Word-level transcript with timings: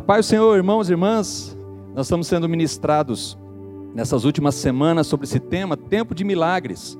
A 0.00 0.02
paz 0.02 0.24
do 0.24 0.30
Senhor, 0.30 0.56
irmãos 0.56 0.88
e 0.88 0.94
irmãs, 0.94 1.54
nós 1.94 2.06
estamos 2.06 2.26
sendo 2.26 2.48
ministrados 2.48 3.38
nessas 3.94 4.24
últimas 4.24 4.54
semanas 4.54 5.06
sobre 5.06 5.26
esse 5.26 5.38
tema, 5.38 5.76
tempo 5.76 6.14
de 6.14 6.24
milagres. 6.24 6.98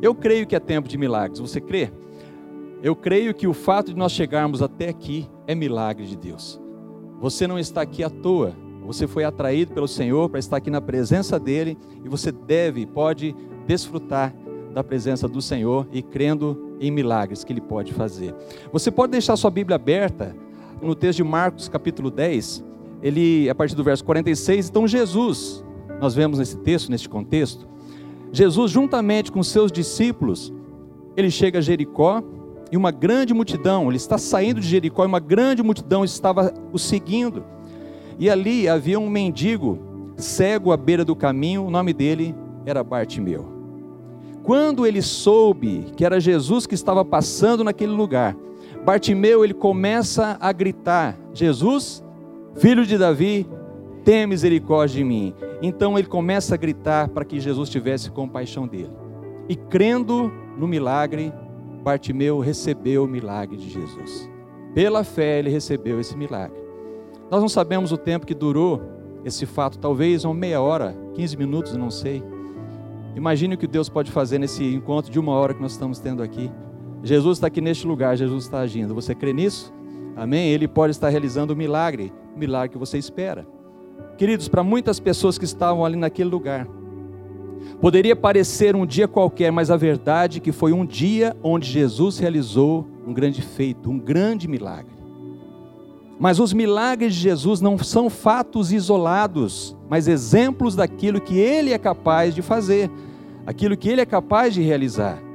Eu 0.00 0.14
creio 0.14 0.46
que 0.46 0.54
é 0.54 0.60
tempo 0.60 0.88
de 0.88 0.96
milagres, 0.96 1.40
você 1.40 1.60
crê? 1.60 1.90
Eu 2.80 2.94
creio 2.94 3.34
que 3.34 3.48
o 3.48 3.52
fato 3.52 3.88
de 3.88 3.98
nós 3.98 4.12
chegarmos 4.12 4.62
até 4.62 4.88
aqui 4.88 5.28
é 5.48 5.54
milagre 5.54 6.06
de 6.06 6.16
Deus. 6.16 6.60
Você 7.18 7.44
não 7.48 7.58
está 7.58 7.82
aqui 7.82 8.04
à 8.04 8.08
toa, 8.08 8.54
você 8.86 9.08
foi 9.08 9.24
atraído 9.24 9.74
pelo 9.74 9.88
Senhor 9.88 10.30
para 10.30 10.38
estar 10.38 10.58
aqui 10.58 10.70
na 10.70 10.80
presença 10.80 11.40
dEle 11.40 11.76
e 12.04 12.08
você 12.08 12.30
deve, 12.30 12.86
pode 12.86 13.34
desfrutar 13.66 14.32
da 14.72 14.84
presença 14.84 15.26
do 15.26 15.42
Senhor 15.42 15.88
e 15.90 16.02
crendo 16.02 16.76
em 16.78 16.88
milagres 16.92 17.42
que 17.42 17.52
Ele 17.52 17.60
pode 17.60 17.92
fazer. 17.92 18.32
Você 18.72 18.92
pode 18.92 19.10
deixar 19.10 19.34
sua 19.34 19.50
Bíblia 19.50 19.74
aberta 19.74 20.36
no 20.82 20.94
texto 20.94 21.18
de 21.18 21.24
Marcos, 21.24 21.68
capítulo 21.68 22.10
10, 22.10 22.64
ele, 23.02 23.48
a 23.48 23.54
partir 23.54 23.74
do 23.74 23.84
verso 23.84 24.04
46, 24.04 24.68
então 24.68 24.86
Jesus, 24.86 25.64
nós 26.00 26.14
vemos 26.14 26.38
nesse 26.38 26.56
texto, 26.58 26.90
neste 26.90 27.08
contexto, 27.08 27.66
Jesus, 28.32 28.70
juntamente 28.70 29.32
com 29.32 29.42
seus 29.42 29.72
discípulos, 29.72 30.52
ele 31.16 31.30
chega 31.30 31.58
a 31.58 31.62
Jericó 31.62 32.22
e 32.70 32.76
uma 32.76 32.90
grande 32.90 33.32
multidão, 33.32 33.88
ele 33.88 33.96
está 33.96 34.18
saindo 34.18 34.60
de 34.60 34.68
Jericó 34.68 35.04
e 35.04 35.06
uma 35.06 35.20
grande 35.20 35.62
multidão 35.62 36.04
estava 36.04 36.52
o 36.72 36.78
seguindo. 36.78 37.44
E 38.18 38.28
ali 38.28 38.68
havia 38.68 38.98
um 38.98 39.08
mendigo 39.08 39.78
cego 40.16 40.72
à 40.72 40.76
beira 40.76 41.04
do 41.04 41.16
caminho, 41.16 41.64
o 41.64 41.70
nome 41.70 41.92
dele 41.92 42.34
era 42.66 42.84
Bartimeu. 42.84 43.56
Quando 44.42 44.86
ele 44.86 45.02
soube 45.02 45.92
que 45.96 46.04
era 46.04 46.20
Jesus 46.20 46.66
que 46.66 46.74
estava 46.74 47.04
passando 47.04 47.62
naquele 47.62 47.92
lugar, 47.92 48.36
Bartimeu 48.84 49.44
ele 49.44 49.54
começa 49.54 50.36
a 50.40 50.52
gritar: 50.52 51.18
Jesus, 51.32 52.02
filho 52.56 52.86
de 52.86 52.96
Davi, 52.96 53.48
tenha 54.04 54.26
misericórdia 54.26 54.98
de 54.98 55.04
mim. 55.04 55.34
Então 55.60 55.98
ele 55.98 56.08
começa 56.08 56.54
a 56.54 56.58
gritar 56.58 57.08
para 57.08 57.24
que 57.24 57.40
Jesus 57.40 57.68
tivesse 57.68 58.10
compaixão 58.10 58.66
dele. 58.66 58.92
E 59.48 59.56
crendo 59.56 60.32
no 60.56 60.68
milagre, 60.68 61.32
Bartimeu 61.82 62.38
recebeu 62.38 63.04
o 63.04 63.08
milagre 63.08 63.56
de 63.56 63.68
Jesus. 63.68 64.30
Pela 64.74 65.02
fé 65.04 65.38
ele 65.38 65.50
recebeu 65.50 65.98
esse 66.00 66.16
milagre. 66.16 66.58
Nós 67.30 67.40
não 67.40 67.48
sabemos 67.48 67.92
o 67.92 67.96
tempo 67.96 68.26
que 68.26 68.34
durou 68.34 68.80
esse 69.24 69.44
fato, 69.44 69.78
talvez 69.78 70.24
uma 70.24 70.34
meia 70.34 70.60
hora, 70.60 70.96
15 71.14 71.36
minutos, 71.36 71.76
não 71.76 71.90
sei. 71.90 72.22
Imagine 73.14 73.54
o 73.54 73.58
que 73.58 73.66
Deus 73.66 73.88
pode 73.88 74.10
fazer 74.10 74.38
nesse 74.38 74.64
encontro 74.64 75.10
de 75.10 75.18
uma 75.18 75.32
hora 75.32 75.52
que 75.52 75.60
nós 75.60 75.72
estamos 75.72 75.98
tendo 75.98 76.22
aqui. 76.22 76.50
Jesus 77.02 77.38
está 77.38 77.46
aqui 77.46 77.60
neste 77.60 77.86
lugar, 77.86 78.16
Jesus 78.16 78.44
está 78.44 78.60
agindo. 78.60 78.94
Você 78.94 79.14
crê 79.14 79.32
nisso? 79.32 79.72
Amém? 80.16 80.50
Ele 80.50 80.66
pode 80.66 80.90
estar 80.90 81.08
realizando 81.08 81.52
o 81.52 81.54
um 81.54 81.58
milagre, 81.58 82.12
o 82.34 82.38
milagre 82.38 82.70
que 82.70 82.78
você 82.78 82.98
espera. 82.98 83.46
Queridos, 84.16 84.48
para 84.48 84.64
muitas 84.64 84.98
pessoas 84.98 85.38
que 85.38 85.44
estavam 85.44 85.84
ali 85.84 85.96
naquele 85.96 86.28
lugar, 86.28 86.66
poderia 87.80 88.16
parecer 88.16 88.74
um 88.74 88.84
dia 88.84 89.06
qualquer, 89.06 89.52
mas 89.52 89.70
a 89.70 89.76
verdade 89.76 90.38
é 90.38 90.40
que 90.40 90.50
foi 90.50 90.72
um 90.72 90.84
dia 90.84 91.36
onde 91.42 91.70
Jesus 91.70 92.18
realizou 92.18 92.84
um 93.06 93.12
grande 93.12 93.42
feito, 93.42 93.88
um 93.88 93.98
grande 93.98 94.48
milagre. 94.48 94.98
Mas 96.18 96.40
os 96.40 96.52
milagres 96.52 97.14
de 97.14 97.20
Jesus 97.20 97.60
não 97.60 97.78
são 97.78 98.10
fatos 98.10 98.72
isolados, 98.72 99.76
mas 99.88 100.08
exemplos 100.08 100.74
daquilo 100.74 101.20
que 101.20 101.38
ele 101.38 101.72
é 101.72 101.78
capaz 101.78 102.34
de 102.34 102.42
fazer, 102.42 102.90
aquilo 103.46 103.76
que 103.76 103.88
ele 103.88 104.00
é 104.00 104.06
capaz 104.06 104.52
de 104.52 104.60
realizar. 104.60 105.27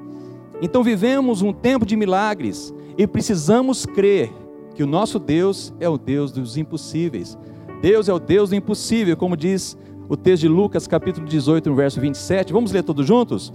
Então 0.63 0.81
vivemos 0.81 1.41
um 1.41 1.51
tempo 1.51 1.85
de 1.85 1.93
milagres 1.97 2.73
e 2.97 3.05
precisamos 3.05 3.85
crer 3.85 4.31
que 4.73 4.81
o 4.81 4.87
nosso 4.87 5.19
Deus 5.19 5.73
é 5.77 5.89
o 5.89 5.97
Deus 5.97 6.31
dos 6.31 6.55
impossíveis. 6.55 7.37
Deus 7.81 8.07
é 8.07 8.13
o 8.13 8.17
Deus 8.17 8.51
do 8.51 8.55
impossível, 8.55 9.17
como 9.17 9.35
diz 9.35 9.77
o 10.07 10.15
texto 10.15 10.43
de 10.43 10.47
Lucas, 10.47 10.87
capítulo 10.87 11.27
18, 11.27 11.69
no 11.69 11.75
verso 11.75 11.99
27. 11.99 12.53
Vamos 12.53 12.71
ler 12.71 12.81
todos 12.81 13.05
juntos? 13.05 13.51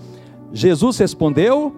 Jesus 0.52 0.98
respondeu: 0.98 1.74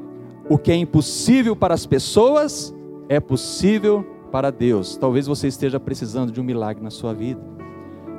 O 0.49 0.59
que 0.59 0.73
é 0.73 0.75
impossível 0.75 1.55
para 1.55 1.75
as 1.75 1.87
pessoas 1.87 2.75
é 3.09 3.21
possível 3.21 4.05
para 4.33 4.51
Deus. 4.51 4.97
Talvez 4.97 5.29
você 5.29 5.47
esteja 5.47 5.79
precisando 5.79 6.33
de 6.33 6.41
um 6.41 6.45
milagre 6.45 6.83
na 6.83 6.91
sua 6.91 7.15
vida. 7.15 7.41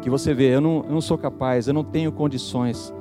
Que 0.01 0.09
você 0.09 0.33
vê, 0.33 0.55
eu 0.55 0.61
não, 0.61 0.85
eu 0.88 0.93
não 0.93 1.01
sou 1.01 1.17
capaz, 1.17 1.67
eu 1.67 1.73
não 1.73 1.83
tenho 1.83 2.09
condições, 2.13 2.93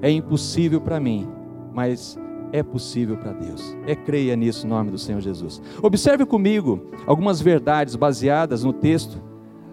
é 0.00 0.10
impossível 0.10 0.80
para 0.80 0.98
mim, 0.98 1.28
mas 1.74 2.18
é 2.52 2.62
possível 2.62 3.16
para 3.16 3.32
Deus. 3.32 3.76
É 3.86 3.94
creia 3.94 4.34
nisso 4.36 4.66
em 4.66 4.70
nome 4.70 4.90
do 4.90 4.98
Senhor 4.98 5.20
Jesus. 5.20 5.60
Observe 5.82 6.24
comigo 6.24 6.86
algumas 7.06 7.40
verdades 7.40 7.96
baseadas 7.96 8.64
no 8.64 8.72
texto 8.72 9.20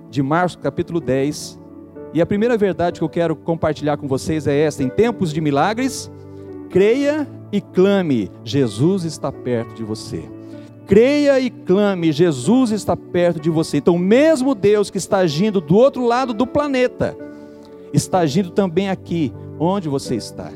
de 0.10 0.22
Marcos 0.22 0.56
capítulo 0.56 1.00
10. 1.00 1.60
E 2.14 2.22
a 2.22 2.26
primeira 2.26 2.58
verdade 2.58 3.00
que 3.00 3.04
eu 3.04 3.10
quero 3.10 3.36
compartilhar 3.36 3.98
com 3.98 4.08
vocês 4.08 4.48
é 4.48 4.58
esta: 4.58 4.84
em 4.84 4.90
tempos 4.90 5.34
de 5.34 5.42
milagres, 5.42 6.12
creia 6.70 7.28
e 7.52 7.62
clame, 7.62 8.32
Jesus 8.44 9.04
está 9.04 9.32
perto 9.32 9.76
de 9.76 9.84
você. 9.84 10.24
Creia 10.88 11.40
e 11.40 11.50
clame, 11.50 12.12
Jesus 12.12 12.72
está 12.72 12.96
perto 12.96 13.40
de 13.40 13.50
você. 13.50 13.78
Então, 13.78 13.98
mesmo 13.98 14.54
Deus 14.54 14.92
que 14.92 14.98
está 14.98 15.18
agindo 15.18 15.60
do 15.60 15.76
outro 15.76 16.06
lado 16.06 16.34
do 16.34 16.46
planeta, 16.46 17.18
está 17.92 18.20
agindo 18.20 18.52
também 18.52 18.90
aqui, 18.90 19.34
onde 19.60 19.90
você 19.90 20.16
está. 20.16 20.52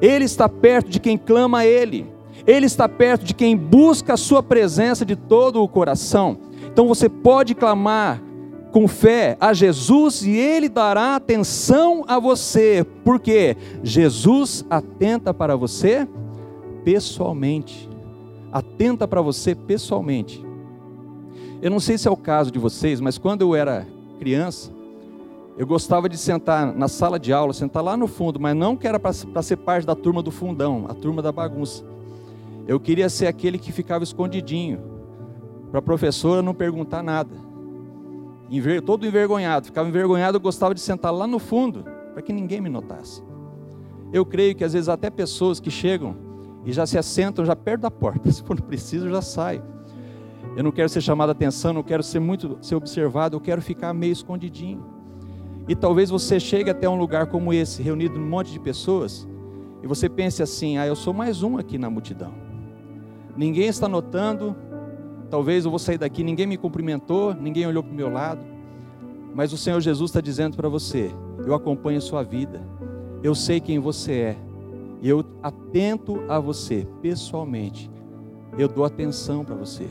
Ele 0.00 0.24
está 0.24 0.48
perto 0.48 0.88
de 0.88 0.98
quem 0.98 1.16
clama 1.18 1.58
a 1.58 1.66
Ele. 1.66 2.06
Ele 2.46 2.66
está 2.66 2.88
perto 2.88 3.24
de 3.24 3.34
quem 3.34 3.56
busca 3.56 4.14
a 4.14 4.16
Sua 4.16 4.42
presença 4.42 5.04
de 5.04 5.14
todo 5.14 5.62
o 5.62 5.68
coração. 5.68 6.38
Então 6.72 6.86
você 6.88 7.08
pode 7.08 7.54
clamar 7.54 8.22
com 8.72 8.86
fé 8.86 9.36
a 9.40 9.52
Jesus 9.52 10.22
e 10.24 10.30
Ele 10.30 10.68
dará 10.68 11.16
atenção 11.16 12.04
a 12.06 12.18
você, 12.18 12.86
porque 13.04 13.56
Jesus 13.82 14.64
atenta 14.70 15.34
para 15.34 15.56
você 15.56 16.08
pessoalmente. 16.84 17.88
Atenta 18.52 19.06
para 19.06 19.20
você 19.20 19.54
pessoalmente. 19.54 20.44
Eu 21.62 21.70
não 21.70 21.80
sei 21.80 21.98
se 21.98 22.08
é 22.08 22.10
o 22.10 22.16
caso 22.16 22.50
de 22.50 22.58
vocês, 22.58 23.00
mas 23.00 23.18
quando 23.18 23.42
eu 23.42 23.54
era 23.54 23.86
criança, 24.18 24.72
eu 25.60 25.66
gostava 25.66 26.08
de 26.08 26.16
sentar 26.16 26.74
na 26.74 26.88
sala 26.88 27.20
de 27.20 27.34
aula, 27.34 27.52
sentar 27.52 27.84
lá 27.84 27.94
no 27.94 28.06
fundo, 28.06 28.40
mas 28.40 28.56
não 28.56 28.74
que 28.74 28.88
era 28.88 28.98
para 28.98 29.42
ser 29.42 29.56
parte 29.56 29.86
da 29.86 29.94
turma 29.94 30.22
do 30.22 30.30
fundão, 30.30 30.86
a 30.88 30.94
turma 30.94 31.20
da 31.20 31.30
bagunça. 31.30 31.84
Eu 32.66 32.80
queria 32.80 33.10
ser 33.10 33.26
aquele 33.26 33.58
que 33.58 33.70
ficava 33.70 34.02
escondidinho, 34.02 34.80
para 35.70 35.80
a 35.80 35.82
professora 35.82 36.40
não 36.40 36.54
perguntar 36.54 37.02
nada. 37.02 37.36
Todo 38.86 39.06
envergonhado, 39.06 39.66
ficava 39.66 39.86
envergonhado, 39.86 40.38
eu 40.38 40.40
gostava 40.40 40.74
de 40.74 40.80
sentar 40.80 41.12
lá 41.12 41.26
no 41.26 41.38
fundo, 41.38 41.84
para 42.14 42.22
que 42.22 42.32
ninguém 42.32 42.62
me 42.62 42.70
notasse. 42.70 43.22
Eu 44.10 44.24
creio 44.24 44.54
que 44.54 44.64
às 44.64 44.72
vezes 44.72 44.88
até 44.88 45.10
pessoas 45.10 45.60
que 45.60 45.70
chegam 45.70 46.16
e 46.64 46.72
já 46.72 46.86
se 46.86 46.96
assentam 46.96 47.44
já 47.44 47.54
perto 47.54 47.82
da 47.82 47.90
porta, 47.90 48.32
se 48.32 48.42
for 48.42 48.58
preciso, 48.62 49.10
já 49.10 49.20
sai. 49.20 49.62
Eu 50.56 50.64
não 50.64 50.72
quero 50.72 50.88
ser 50.88 51.02
chamado 51.02 51.28
a 51.28 51.32
atenção, 51.32 51.74
não 51.74 51.82
quero 51.82 52.02
ser 52.02 52.18
muito 52.18 52.56
ser 52.62 52.76
observado, 52.76 53.36
eu 53.36 53.40
quero 53.42 53.60
ficar 53.60 53.92
meio 53.92 54.14
escondidinho. 54.14 54.98
E 55.68 55.74
talvez 55.74 56.10
você 56.10 56.40
chegue 56.40 56.70
até 56.70 56.88
um 56.88 56.98
lugar 56.98 57.26
como 57.26 57.52
esse, 57.52 57.82
reunido 57.82 58.18
um 58.18 58.26
monte 58.26 58.52
de 58.52 58.58
pessoas, 58.58 59.28
e 59.82 59.86
você 59.86 60.08
pense 60.08 60.42
assim: 60.42 60.78
ah, 60.78 60.86
eu 60.86 60.96
sou 60.96 61.12
mais 61.12 61.42
um 61.42 61.58
aqui 61.58 61.78
na 61.78 61.88
multidão. 61.88 62.32
Ninguém 63.36 63.68
está 63.68 63.88
notando, 63.88 64.56
talvez 65.30 65.64
eu 65.64 65.70
vou 65.70 65.78
sair 65.78 65.98
daqui, 65.98 66.24
ninguém 66.24 66.46
me 66.46 66.56
cumprimentou, 66.56 67.32
ninguém 67.34 67.66
olhou 67.66 67.82
para 67.82 67.92
o 67.92 67.96
meu 67.96 68.10
lado, 68.10 68.44
mas 69.34 69.52
o 69.52 69.56
Senhor 69.56 69.80
Jesus 69.80 70.10
está 70.10 70.20
dizendo 70.20 70.56
para 70.56 70.68
você: 70.68 71.10
eu 71.46 71.54
acompanho 71.54 71.98
a 71.98 72.02
sua 72.02 72.22
vida, 72.22 72.60
eu 73.22 73.34
sei 73.34 73.60
quem 73.60 73.78
você 73.78 74.12
é, 74.12 74.36
e 75.00 75.08
eu 75.08 75.24
atento 75.42 76.22
a 76.28 76.38
você 76.38 76.86
pessoalmente, 77.00 77.90
eu 78.58 78.68
dou 78.68 78.84
atenção 78.84 79.44
para 79.44 79.54
você. 79.54 79.86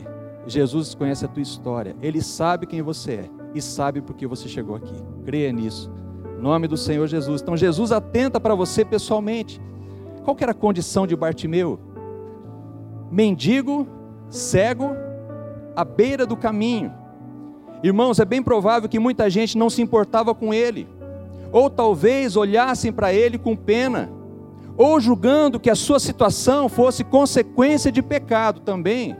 Jesus 0.46 0.94
conhece 0.94 1.24
a 1.24 1.28
tua 1.28 1.42
história, 1.42 1.96
ele 2.00 2.20
sabe 2.22 2.66
quem 2.66 2.82
você 2.82 3.12
é 3.12 3.30
e 3.54 3.60
sabe 3.60 4.00
por 4.00 4.14
que 4.14 4.26
você 4.26 4.48
chegou 4.48 4.76
aqui. 4.76 4.94
Creia 5.24 5.52
nisso. 5.52 5.90
Em 6.38 6.42
nome 6.42 6.66
do 6.66 6.76
Senhor 6.76 7.06
Jesus. 7.06 7.42
Então 7.42 7.56
Jesus 7.56 7.92
atenta 7.92 8.40
para 8.40 8.54
você 8.54 8.84
pessoalmente. 8.84 9.60
Qual 10.24 10.34
que 10.34 10.44
era 10.44 10.52
a 10.52 10.54
condição 10.54 11.06
de 11.06 11.16
Bartimeu? 11.16 11.78
Mendigo, 13.10 13.86
cego, 14.28 14.90
à 15.74 15.84
beira 15.84 16.26
do 16.26 16.36
caminho. 16.36 16.92
Irmãos, 17.82 18.18
é 18.20 18.24
bem 18.24 18.42
provável 18.42 18.88
que 18.88 18.98
muita 18.98 19.30
gente 19.30 19.56
não 19.56 19.70
se 19.70 19.80
importava 19.80 20.34
com 20.34 20.52
ele, 20.52 20.86
ou 21.50 21.70
talvez 21.70 22.36
olhassem 22.36 22.92
para 22.92 23.12
ele 23.12 23.38
com 23.38 23.56
pena, 23.56 24.10
ou 24.76 25.00
julgando 25.00 25.58
que 25.58 25.70
a 25.70 25.74
sua 25.74 25.98
situação 25.98 26.68
fosse 26.68 27.02
consequência 27.02 27.90
de 27.90 28.02
pecado 28.02 28.60
também. 28.60 29.16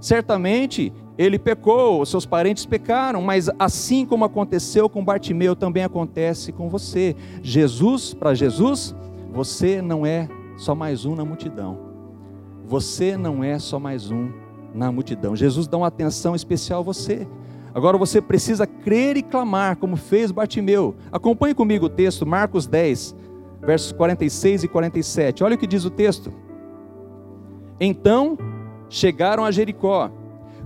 Certamente 0.00 0.92
ele 1.16 1.38
pecou, 1.38 2.04
seus 2.04 2.26
parentes 2.26 2.66
pecaram, 2.66 3.22
mas 3.22 3.48
assim 3.58 4.04
como 4.04 4.24
aconteceu 4.24 4.88
com 4.88 5.04
Bartimeu, 5.04 5.54
também 5.54 5.84
acontece 5.84 6.52
com 6.52 6.68
você. 6.68 7.14
Jesus, 7.42 8.12
para 8.12 8.34
Jesus, 8.34 8.94
você 9.32 9.80
não 9.80 10.04
é 10.04 10.28
só 10.56 10.74
mais 10.74 11.04
um 11.04 11.14
na 11.14 11.24
multidão. 11.24 11.78
Você 12.66 13.16
não 13.16 13.44
é 13.44 13.58
só 13.58 13.78
mais 13.78 14.10
um 14.10 14.30
na 14.74 14.90
multidão. 14.90 15.36
Jesus 15.36 15.68
dá 15.68 15.76
uma 15.76 15.86
atenção 15.86 16.34
especial 16.34 16.80
a 16.80 16.84
você. 16.84 17.28
Agora 17.72 17.98
você 17.98 18.20
precisa 18.20 18.66
crer 18.66 19.16
e 19.16 19.22
clamar, 19.22 19.76
como 19.76 19.96
fez 19.96 20.32
Bartimeu. 20.32 20.94
Acompanhe 21.12 21.54
comigo 21.54 21.86
o 21.86 21.88
texto, 21.88 22.26
Marcos 22.26 22.66
10, 22.66 23.14
versos 23.62 23.92
46 23.92 24.64
e 24.64 24.68
47. 24.68 25.44
Olha 25.44 25.54
o 25.54 25.58
que 25.58 25.66
diz 25.66 25.84
o 25.84 25.90
texto. 25.90 26.32
Então 27.80 28.38
chegaram 28.88 29.44
a 29.44 29.50
Jericó. 29.50 30.10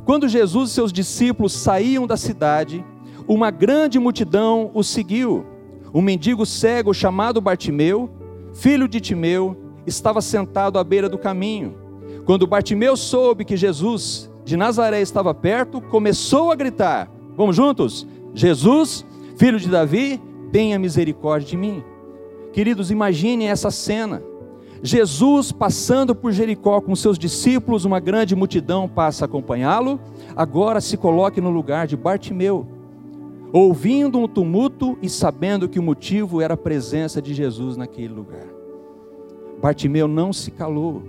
Quando 0.08 0.26
Jesus 0.26 0.70
e 0.70 0.72
seus 0.72 0.90
discípulos 0.90 1.52
saíam 1.52 2.06
da 2.06 2.16
cidade, 2.16 2.82
uma 3.26 3.50
grande 3.50 3.98
multidão 3.98 4.70
os 4.72 4.86
seguiu. 4.86 5.44
Um 5.92 6.00
mendigo 6.00 6.46
cego 6.46 6.94
chamado 6.94 7.42
Bartimeu, 7.42 8.08
filho 8.54 8.88
de 8.88 9.02
Timeu, 9.02 9.54
estava 9.86 10.22
sentado 10.22 10.78
à 10.78 10.82
beira 10.82 11.10
do 11.10 11.18
caminho. 11.18 11.76
Quando 12.24 12.46
Bartimeu 12.46 12.96
soube 12.96 13.44
que 13.44 13.54
Jesus 13.54 14.30
de 14.46 14.56
Nazaré 14.56 15.02
estava 15.02 15.34
perto, 15.34 15.78
começou 15.78 16.50
a 16.50 16.54
gritar: 16.54 17.10
Vamos 17.36 17.54
juntos? 17.54 18.06
Jesus, 18.32 19.04
filho 19.36 19.60
de 19.60 19.68
Davi, 19.68 20.18
tenha 20.50 20.78
misericórdia 20.78 21.50
de 21.50 21.56
mim. 21.58 21.84
Queridos, 22.54 22.90
imaginem 22.90 23.50
essa 23.50 23.70
cena. 23.70 24.22
Jesus 24.82 25.50
passando 25.50 26.14
por 26.14 26.32
Jericó 26.32 26.80
com 26.80 26.94
seus 26.94 27.18
discípulos, 27.18 27.84
uma 27.84 27.98
grande 27.98 28.36
multidão 28.36 28.88
passa 28.88 29.24
a 29.24 29.26
acompanhá-lo. 29.26 30.00
Agora 30.36 30.80
se 30.80 30.96
coloque 30.96 31.40
no 31.40 31.50
lugar 31.50 31.86
de 31.86 31.96
Bartimeu, 31.96 32.66
ouvindo 33.52 34.18
um 34.18 34.28
tumulto 34.28 34.96
e 35.02 35.08
sabendo 35.08 35.68
que 35.68 35.78
o 35.78 35.82
motivo 35.82 36.40
era 36.40 36.54
a 36.54 36.56
presença 36.56 37.20
de 37.20 37.34
Jesus 37.34 37.76
naquele 37.76 38.14
lugar. 38.14 38.46
Bartimeu 39.60 40.06
não 40.06 40.32
se 40.32 40.50
calou, 40.50 41.02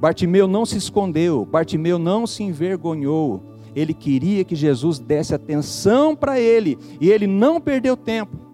Bartimeu 0.00 0.48
não 0.48 0.66
se 0.66 0.76
escondeu, 0.76 1.46
Bartimeu 1.46 1.98
não 1.98 2.26
se 2.26 2.42
envergonhou. 2.42 3.40
Ele 3.74 3.94
queria 3.94 4.44
que 4.44 4.54
Jesus 4.56 4.98
desse 4.98 5.34
atenção 5.34 6.14
para 6.14 6.38
ele 6.38 6.76
e 7.00 7.10
ele 7.10 7.26
não 7.26 7.60
perdeu 7.60 7.96
tempo. 7.96 8.51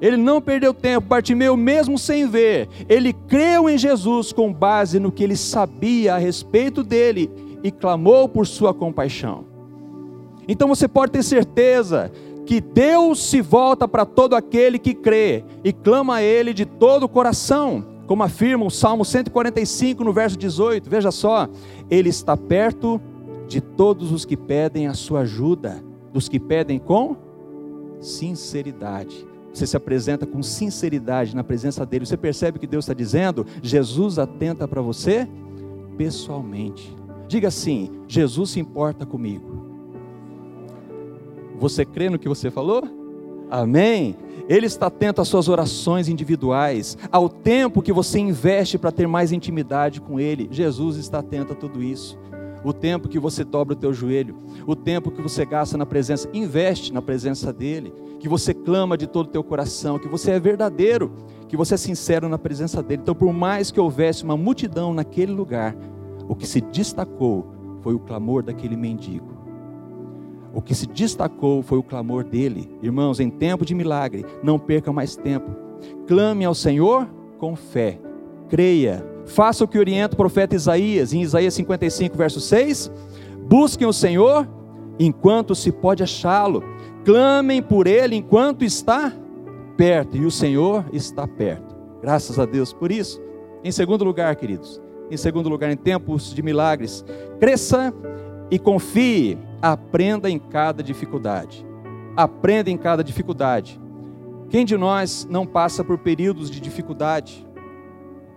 Ele 0.00 0.16
não 0.16 0.40
perdeu 0.42 0.74
tempo, 0.74 1.08
Bartimeu, 1.08 1.56
mesmo 1.56 1.98
sem 1.98 2.28
ver, 2.28 2.68
ele 2.88 3.12
creu 3.12 3.68
em 3.68 3.78
Jesus 3.78 4.32
com 4.32 4.52
base 4.52 5.00
no 5.00 5.10
que 5.10 5.24
ele 5.24 5.36
sabia 5.36 6.14
a 6.14 6.18
respeito 6.18 6.82
dele 6.82 7.30
e 7.62 7.70
clamou 7.70 8.28
por 8.28 8.46
sua 8.46 8.74
compaixão. 8.74 9.44
Então 10.46 10.68
você 10.68 10.86
pode 10.86 11.12
ter 11.12 11.22
certeza 11.22 12.12
que 12.44 12.60
Deus 12.60 13.24
se 13.24 13.40
volta 13.40 13.88
para 13.88 14.04
todo 14.04 14.36
aquele 14.36 14.78
que 14.78 14.94
crê 14.94 15.44
e 15.64 15.72
clama 15.72 16.16
a 16.16 16.22
Ele 16.22 16.54
de 16.54 16.64
todo 16.64 17.04
o 17.04 17.08
coração, 17.08 17.84
como 18.06 18.22
afirma 18.22 18.64
o 18.64 18.70
Salmo 18.70 19.04
145, 19.04 20.04
no 20.04 20.12
verso 20.12 20.38
18. 20.38 20.88
Veja 20.88 21.10
só, 21.10 21.48
Ele 21.90 22.10
está 22.10 22.36
perto 22.36 23.00
de 23.48 23.60
todos 23.60 24.12
os 24.12 24.24
que 24.24 24.36
pedem 24.36 24.86
a 24.86 24.94
sua 24.94 25.20
ajuda, 25.20 25.82
dos 26.12 26.28
que 26.28 26.38
pedem 26.38 26.78
com 26.78 27.16
sinceridade 28.00 29.26
você 29.58 29.66
se 29.66 29.76
apresenta 29.76 30.26
com 30.26 30.42
sinceridade 30.42 31.34
na 31.34 31.42
presença 31.42 31.84
dele, 31.86 32.06
você 32.06 32.16
percebe 32.16 32.58
que 32.58 32.66
Deus 32.66 32.84
está 32.84 32.94
dizendo? 32.94 33.46
Jesus 33.62 34.18
atenta 34.18 34.68
para 34.68 34.82
você 34.82 35.28
pessoalmente. 35.96 36.94
Diga 37.28 37.48
assim: 37.48 37.90
Jesus 38.06 38.50
se 38.50 38.60
importa 38.60 39.04
comigo. 39.06 39.66
Você 41.58 41.84
crê 41.84 42.10
no 42.10 42.18
que 42.18 42.28
você 42.28 42.50
falou? 42.50 42.82
Amém? 43.50 44.16
Ele 44.48 44.66
está 44.66 44.86
atento 44.86 45.20
às 45.20 45.28
suas 45.28 45.48
orações 45.48 46.08
individuais, 46.08 46.96
ao 47.10 47.28
tempo 47.28 47.82
que 47.82 47.92
você 47.92 48.18
investe 48.18 48.78
para 48.78 48.92
ter 48.92 49.08
mais 49.08 49.32
intimidade 49.32 50.00
com 50.00 50.20
Ele. 50.20 50.48
Jesus 50.50 50.96
está 50.96 51.18
atento 51.18 51.52
a 51.52 51.56
tudo 51.56 51.82
isso. 51.82 52.16
O 52.66 52.72
tempo 52.72 53.08
que 53.08 53.16
você 53.16 53.44
dobra 53.44 53.74
o 53.74 53.76
teu 53.76 53.94
joelho, 53.94 54.34
o 54.66 54.74
tempo 54.74 55.12
que 55.12 55.22
você 55.22 55.46
gasta 55.46 55.78
na 55.78 55.86
presença, 55.86 56.28
investe 56.34 56.92
na 56.92 57.00
presença 57.00 57.52
dEle 57.52 57.94
que 58.18 58.28
você 58.28 58.52
clama 58.52 58.98
de 58.98 59.06
todo 59.06 59.26
o 59.26 59.30
teu 59.30 59.44
coração, 59.44 60.00
que 60.00 60.08
você 60.08 60.32
é 60.32 60.40
verdadeiro, 60.40 61.12
que 61.46 61.56
você 61.56 61.74
é 61.74 61.76
sincero 61.76 62.28
na 62.28 62.36
presença 62.36 62.82
dele. 62.82 63.02
Então, 63.02 63.14
por 63.14 63.32
mais 63.32 63.70
que 63.70 63.78
houvesse 63.78 64.24
uma 64.24 64.36
multidão 64.36 64.92
naquele 64.92 65.30
lugar, 65.30 65.76
o 66.28 66.34
que 66.34 66.44
se 66.44 66.60
destacou 66.60 67.46
foi 67.82 67.94
o 67.94 68.00
clamor 68.00 68.42
daquele 68.42 68.76
mendigo. 68.76 69.36
O 70.52 70.60
que 70.60 70.74
se 70.74 70.88
destacou 70.88 71.62
foi 71.62 71.78
o 71.78 71.84
clamor 71.84 72.24
dele. 72.24 72.68
Irmãos, 72.82 73.20
em 73.20 73.30
tempo 73.30 73.64
de 73.64 73.76
milagre, 73.76 74.26
não 74.42 74.58
perca 74.58 74.92
mais 74.92 75.14
tempo. 75.14 75.52
Clame 76.08 76.44
ao 76.44 76.54
Senhor 76.54 77.06
com 77.38 77.54
fé. 77.54 78.00
Creia. 78.48 79.15
Faça 79.26 79.64
o 79.64 79.68
que 79.68 79.78
orienta 79.78 80.14
o 80.14 80.16
profeta 80.16 80.56
Isaías, 80.56 81.12
em 81.12 81.20
Isaías 81.20 81.54
55, 81.54 82.16
verso 82.16 82.40
6. 82.40 82.90
Busquem 83.48 83.86
o 83.86 83.92
Senhor 83.92 84.48
enquanto 84.98 85.54
se 85.54 85.70
pode 85.70 86.02
achá-lo 86.02 86.62
clamem 87.06 87.62
por 87.62 87.86
Ele 87.86 88.16
enquanto 88.16 88.64
está 88.64 89.12
perto, 89.76 90.16
e 90.16 90.26
o 90.26 90.30
Senhor 90.30 90.84
está 90.92 91.24
perto. 91.24 91.76
Graças 92.02 92.36
a 92.36 92.44
Deus 92.44 92.72
por 92.72 92.90
isso. 92.90 93.22
Em 93.62 93.70
segundo 93.70 94.04
lugar, 94.04 94.34
queridos, 94.34 94.82
em 95.08 95.16
segundo 95.16 95.48
lugar, 95.48 95.70
em 95.70 95.76
tempos 95.76 96.34
de 96.34 96.42
milagres, 96.42 97.04
cresça 97.38 97.94
e 98.50 98.58
confie, 98.58 99.38
aprenda 99.62 100.28
em 100.28 100.36
cada 100.36 100.82
dificuldade. 100.82 101.64
Aprenda 102.16 102.70
em 102.70 102.76
cada 102.76 103.04
dificuldade. 103.04 103.80
Quem 104.50 104.64
de 104.64 104.76
nós 104.76 105.28
não 105.30 105.46
passa 105.46 105.84
por 105.84 105.98
períodos 105.98 106.50
de 106.50 106.58
dificuldade? 106.58 107.45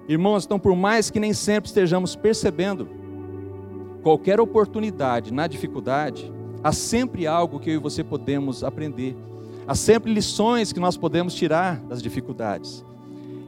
Irmãos, 0.10 0.44
então, 0.44 0.60
por 0.60 0.76
mais 0.76 1.10
que 1.10 1.22
nem 1.22 1.32
sempre 1.32 1.70
estejamos 1.70 2.18
percebendo, 2.18 2.90
qualquer 4.04 4.42
oportunidade 4.42 5.32
na 5.32 5.48
dificuldade, 5.48 6.34
Há 6.62 6.74
sempre 6.74 7.26
algo 7.26 7.60
que 7.60 7.70
eu 7.70 7.76
e 7.76 7.78
você 7.78 8.04
podemos 8.04 8.64
aprender. 8.66 9.16
Há 9.66 9.76
sempre 9.76 10.14
lições 10.14 10.74
que 10.74 10.80
nós 10.80 10.98
podemos 10.98 11.34
tirar 11.34 11.80
das 11.82 12.02
dificuldades. 12.02 12.86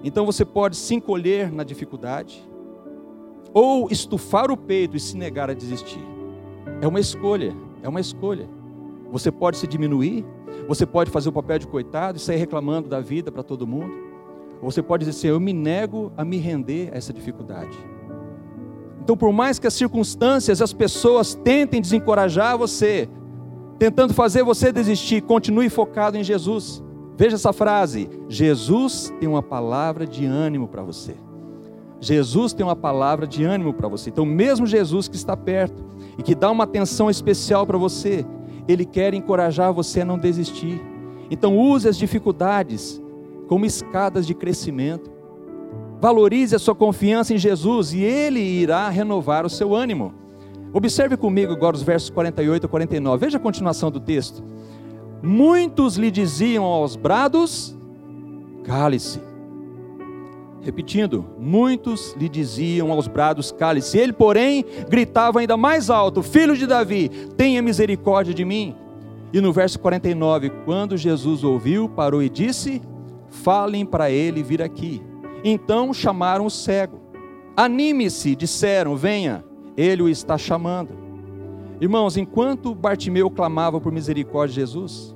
Então 0.01 0.25
você 0.25 0.45
pode 0.45 0.77
se 0.77 0.95
encolher 0.95 1.51
na 1.51 1.63
dificuldade, 1.63 2.41
ou 3.53 3.89
estufar 3.91 4.49
o 4.49 4.55
peito 4.55 4.95
e 4.95 4.99
se 4.99 5.17
negar 5.17 5.49
a 5.49 5.53
desistir. 5.53 6.03
É 6.79 6.87
uma 6.87 7.01
escolha, 7.01 7.53
é 7.83 7.89
uma 7.89 7.99
escolha. 7.99 8.49
Você 9.11 9.29
pode 9.29 9.57
se 9.57 9.67
diminuir, 9.67 10.25
você 10.69 10.85
pode 10.85 11.11
fazer 11.11 11.27
o 11.27 11.33
papel 11.33 11.59
de 11.59 11.67
coitado 11.67 12.17
e 12.17 12.21
sair 12.21 12.37
reclamando 12.37 12.87
da 12.87 13.01
vida 13.01 13.29
para 13.29 13.43
todo 13.43 13.67
mundo. 13.67 14.10
Você 14.61 14.81
pode 14.81 15.05
dizer 15.05 15.17
assim: 15.17 15.27
eu 15.27 15.39
me 15.39 15.53
nego 15.53 16.11
a 16.15 16.23
me 16.23 16.37
render 16.37 16.91
a 16.93 16.97
essa 16.97 17.11
dificuldade. 17.11 17.77
Então, 19.03 19.17
por 19.17 19.33
mais 19.33 19.57
que 19.57 19.65
as 19.65 19.73
circunstâncias, 19.73 20.61
as 20.61 20.71
pessoas 20.71 21.33
tentem 21.33 21.81
desencorajar 21.81 22.57
você, 22.57 23.09
tentando 23.79 24.13
fazer 24.13 24.43
você 24.43 24.71
desistir, 24.71 25.21
continue 25.21 25.69
focado 25.69 26.17
em 26.17 26.23
Jesus. 26.23 26.83
Veja 27.17 27.35
essa 27.35 27.51
frase: 27.51 28.09
Jesus 28.29 29.11
tem 29.19 29.27
uma 29.27 29.41
palavra 29.41 30.05
de 30.05 30.25
ânimo 30.25 30.67
para 30.67 30.83
você. 30.83 31.15
Jesus 31.99 32.53
tem 32.53 32.65
uma 32.65 32.75
palavra 32.75 33.27
de 33.27 33.43
ânimo 33.43 33.73
para 33.73 33.87
você. 33.87 34.09
Então, 34.09 34.25
mesmo 34.25 34.65
Jesus 34.65 35.07
que 35.07 35.15
está 35.15 35.35
perto 35.35 35.83
e 36.17 36.23
que 36.23 36.33
dá 36.33 36.49
uma 36.49 36.63
atenção 36.63 37.09
especial 37.09 37.65
para 37.65 37.77
você, 37.77 38.25
ele 38.67 38.85
quer 38.85 39.13
encorajar 39.13 39.73
você 39.73 40.01
a 40.01 40.05
não 40.05 40.17
desistir. 40.17 40.81
Então, 41.29 41.57
use 41.57 41.87
as 41.87 41.97
dificuldades 41.97 43.00
como 43.51 43.65
escadas 43.65 44.25
de 44.25 44.33
crescimento. 44.33 45.11
Valorize 45.99 46.55
a 46.55 46.59
sua 46.59 46.73
confiança 46.73 47.33
em 47.33 47.37
Jesus 47.37 47.91
e 47.91 48.01
Ele 48.01 48.39
irá 48.39 48.87
renovar 48.87 49.45
o 49.45 49.49
seu 49.49 49.75
ânimo. 49.75 50.13
Observe 50.71 51.17
comigo 51.17 51.51
agora 51.51 51.75
os 51.75 51.83
versos 51.83 52.09
48 52.11 52.65
a 52.65 52.69
49. 52.69 53.25
Veja 53.25 53.37
a 53.37 53.41
continuação 53.41 53.91
do 53.91 53.99
texto. 53.99 54.41
Muitos 55.21 55.97
lhe 55.97 56.09
diziam 56.09 56.63
aos 56.63 56.95
brados: 56.95 57.77
cale-se. 58.63 59.19
Repetindo, 60.61 61.25
muitos 61.37 62.15
lhe 62.17 62.29
diziam 62.29 62.89
aos 62.89 63.05
brados: 63.05 63.51
cale-se. 63.51 63.97
Ele, 63.97 64.13
porém, 64.13 64.63
gritava 64.87 65.41
ainda 65.41 65.57
mais 65.57 65.89
alto: 65.89 66.23
Filho 66.23 66.55
de 66.55 66.65
Davi, 66.65 67.09
tenha 67.35 67.61
misericórdia 67.61 68.33
de 68.33 68.45
mim. 68.45 68.73
E 69.33 69.41
no 69.41 69.51
verso 69.51 69.77
49, 69.77 70.51
quando 70.63 70.95
Jesus 70.95 71.43
ouviu, 71.43 71.89
parou 71.89 72.23
e 72.23 72.29
disse: 72.29 72.81
Falem 73.31 73.85
para 73.85 74.11
ele 74.11 74.43
vir 74.43 74.61
aqui. 74.61 75.01
Então 75.43 75.91
chamaram 75.91 76.45
o 76.45 76.51
cego. 76.51 76.99
Anime-se, 77.57 78.35
disseram, 78.35 78.95
venha, 78.95 79.43
ele 79.75 80.03
o 80.03 80.09
está 80.09 80.37
chamando. 80.37 80.89
Irmãos, 81.79 82.15
enquanto 82.15 82.75
Bartimeu 82.75 83.31
clamava 83.31 83.81
por 83.81 83.91
misericórdia 83.91 84.53
de 84.53 84.59
Jesus, 84.59 85.15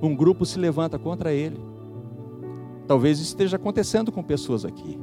um 0.00 0.14
grupo 0.14 0.46
se 0.46 0.58
levanta 0.58 0.98
contra 0.98 1.32
ele. 1.32 1.58
Talvez 2.86 3.18
isso 3.18 3.28
esteja 3.28 3.56
acontecendo 3.56 4.12
com 4.12 4.22
pessoas 4.22 4.64
aqui. 4.64 4.98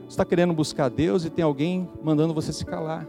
Você 0.00 0.08
está 0.08 0.24
querendo 0.24 0.52
buscar 0.52 0.90
Deus 0.90 1.24
e 1.24 1.30
tem 1.30 1.44
alguém 1.44 1.88
mandando 2.02 2.34
você 2.34 2.52
se 2.52 2.66
calar. 2.66 3.06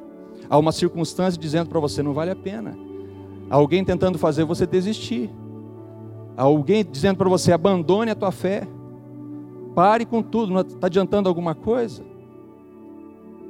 Há 0.49 0.57
uma 0.57 0.71
circunstância 0.71 1.39
dizendo 1.39 1.69
para 1.69 1.79
você 1.79 2.03
não 2.03 2.13
vale 2.13 2.31
a 2.31 2.35
pena. 2.35 2.77
Há 3.49 3.55
alguém 3.55 3.83
tentando 3.83 4.17
fazer 4.17 4.45
você 4.45 4.65
desistir. 4.65 5.29
Alguém 6.41 6.83
dizendo 6.83 7.17
para 7.17 7.29
você 7.29 7.51
abandone 7.51 8.09
a 8.09 8.15
tua 8.15 8.31
fé. 8.31 8.67
Pare 9.75 10.07
com 10.07 10.23
tudo, 10.23 10.51
não 10.51 10.61
está 10.61 10.87
adiantando 10.87 11.29
alguma 11.29 11.53
coisa. 11.53 12.03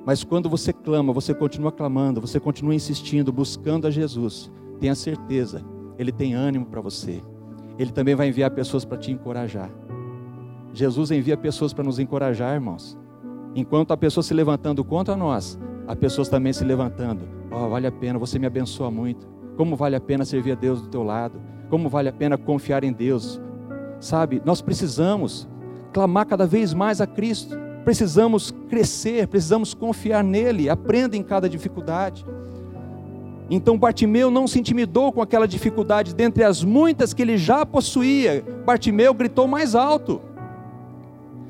Mas 0.05 0.25
quando 0.25 0.49
você 0.49 0.73
clama, 0.73 1.13
você 1.13 1.33
continua 1.33 1.71
clamando, 1.71 2.19
você 2.19 2.37
continua 2.37 2.75
insistindo, 2.75 3.31
buscando 3.31 3.87
a 3.87 3.89
Jesus, 3.89 4.51
tenha 4.77 4.93
certeza 4.93 5.63
Ele 5.97 6.11
tem 6.11 6.33
ânimo 6.33 6.65
para 6.65 6.81
você. 6.81 7.23
Ele 7.79 7.93
também 7.93 8.13
vai 8.13 8.27
enviar 8.27 8.51
pessoas 8.51 8.83
para 8.83 8.97
te 8.97 9.09
encorajar. 9.09 9.71
Jesus 10.73 11.11
envia 11.11 11.37
pessoas 11.37 11.71
para 11.71 11.85
nos 11.85 11.97
encorajar, 11.97 12.55
irmãos. 12.55 12.97
Enquanto 13.55 13.91
a 13.91 13.97
pessoa 13.97 14.21
se 14.21 14.33
levantando 14.33 14.83
contra 14.83 15.15
nós, 15.15 15.57
há 15.87 15.95
pessoas 15.95 16.27
também 16.27 16.51
se 16.51 16.65
levantando. 16.65 17.23
Oh, 17.49 17.69
vale 17.69 17.87
a 17.87 17.91
pena, 17.91 18.19
você 18.19 18.37
me 18.37 18.47
abençoa 18.47 18.91
muito. 18.91 19.29
Como 19.55 19.77
vale 19.77 19.95
a 19.95 20.01
pena 20.01 20.25
servir 20.25 20.51
a 20.51 20.55
Deus 20.55 20.81
do 20.81 20.89
teu 20.89 21.03
lado? 21.03 21.39
Como 21.71 21.87
vale 21.87 22.09
a 22.09 22.13
pena 22.13 22.37
confiar 22.37 22.83
em 22.83 22.91
Deus? 22.91 23.41
Sabe, 23.97 24.41
nós 24.43 24.61
precisamos 24.61 25.47
clamar 25.93 26.25
cada 26.25 26.45
vez 26.45 26.73
mais 26.73 26.99
a 26.99 27.07
Cristo. 27.07 27.57
Precisamos 27.85 28.53
crescer, 28.69 29.25
precisamos 29.27 29.73
confiar 29.73 30.21
nele. 30.21 30.69
Aprenda 30.69 31.15
em 31.15 31.23
cada 31.23 31.47
dificuldade. 31.47 32.25
Então 33.49 33.77
Bartimeu 33.77 34.29
não 34.29 34.47
se 34.47 34.59
intimidou 34.59 35.13
com 35.13 35.21
aquela 35.21 35.47
dificuldade 35.47 36.13
dentre 36.13 36.43
as 36.43 36.61
muitas 36.61 37.13
que 37.13 37.21
ele 37.21 37.37
já 37.37 37.65
possuía. 37.65 38.43
Bartimeu 38.65 39.13
gritou 39.13 39.47
mais 39.47 39.73
alto. 39.73 40.21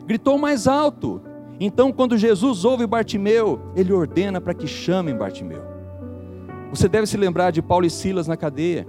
Gritou 0.06 0.38
mais 0.38 0.68
alto. 0.68 1.20
Então, 1.60 1.92
quando 1.92 2.18
Jesus 2.18 2.64
ouve 2.64 2.86
Bartimeu, 2.86 3.60
ele 3.76 3.92
ordena 3.92 4.40
para 4.40 4.54
que 4.54 4.68
chamem 4.68 5.16
Bartimeu. 5.16 5.64
Você 6.72 6.88
deve 6.88 7.08
se 7.08 7.18
lembrar 7.18 7.52
de 7.52 7.62
Paulo 7.62 7.86
e 7.86 7.90
Silas 7.90 8.28
na 8.28 8.38
cadeia, 8.38 8.88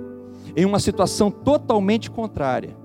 em 0.57 0.65
uma 0.65 0.79
situação 0.79 1.31
totalmente 1.31 2.11
contrária. 2.11 2.77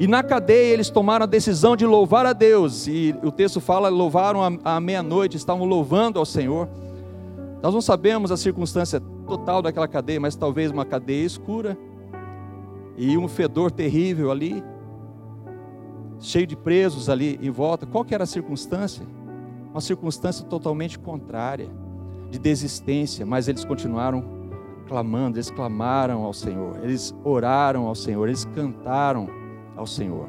E 0.00 0.06
na 0.06 0.22
cadeia 0.22 0.72
eles 0.72 0.90
tomaram 0.90 1.24
a 1.24 1.26
decisão 1.26 1.76
de 1.76 1.86
louvar 1.86 2.26
a 2.26 2.32
Deus, 2.32 2.86
e 2.88 3.14
o 3.22 3.30
texto 3.30 3.60
fala: 3.60 3.88
louvaram 3.88 4.40
à 4.64 4.80
meia-noite, 4.80 5.36
estavam 5.36 5.64
louvando 5.64 6.18
ao 6.18 6.26
Senhor. 6.26 6.68
Nós 7.62 7.72
não 7.72 7.80
sabemos 7.80 8.32
a 8.32 8.36
circunstância 8.36 9.00
total 9.26 9.62
daquela 9.62 9.88
cadeia, 9.88 10.20
mas 10.20 10.36
talvez 10.36 10.70
uma 10.70 10.84
cadeia 10.84 11.24
escura 11.24 11.78
e 12.96 13.16
um 13.16 13.28
fedor 13.28 13.70
terrível 13.70 14.30
ali, 14.30 14.62
cheio 16.20 16.46
de 16.46 16.56
presos 16.56 17.08
ali 17.08 17.38
em 17.42 17.50
volta. 17.50 17.86
Qual 17.86 18.04
que 18.04 18.14
era 18.14 18.24
a 18.24 18.26
circunstância? 18.26 19.06
Uma 19.70 19.80
circunstância 19.80 20.44
totalmente 20.44 20.98
contrária, 20.98 21.68
de 22.30 22.38
desistência, 22.38 23.24
mas 23.24 23.48
eles 23.48 23.64
continuaram 23.64 24.35
clamando, 24.86 25.36
eles 25.36 25.50
clamaram 25.50 26.22
ao 26.22 26.32
Senhor, 26.32 26.78
eles 26.82 27.14
oraram 27.22 27.86
ao 27.86 27.94
Senhor, 27.94 28.26
eles 28.26 28.44
cantaram 28.54 29.28
ao 29.76 29.86
Senhor. 29.86 30.28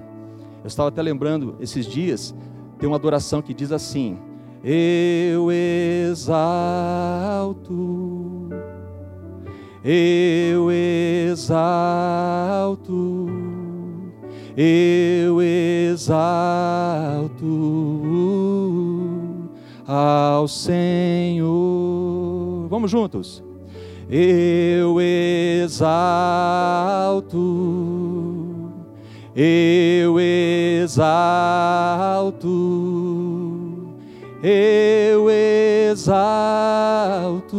Eu 0.64 0.68
estava 0.68 0.90
até 0.90 1.02
lembrando 1.02 1.56
esses 1.60 1.86
dias, 1.86 2.36
tem 2.78 2.88
uma 2.88 2.98
adoração 2.98 3.42
que 3.42 3.54
diz 3.54 3.72
assim: 3.72 4.18
Eu 4.64 5.50
exalto, 6.12 6.50
eu 9.84 10.70
exalto, 11.32 11.68
eu 14.58 15.42
exalto 15.42 16.28
ao 19.88 20.48
Senhor. 20.48 21.48
Vamos 22.68 22.92
juntos. 22.92 23.47
Eu 24.10 25.00
exalto 25.02 26.18
eu 29.40 30.20
exalto, 30.20 30.98
eu 34.42 35.30
exalto. 35.92 37.56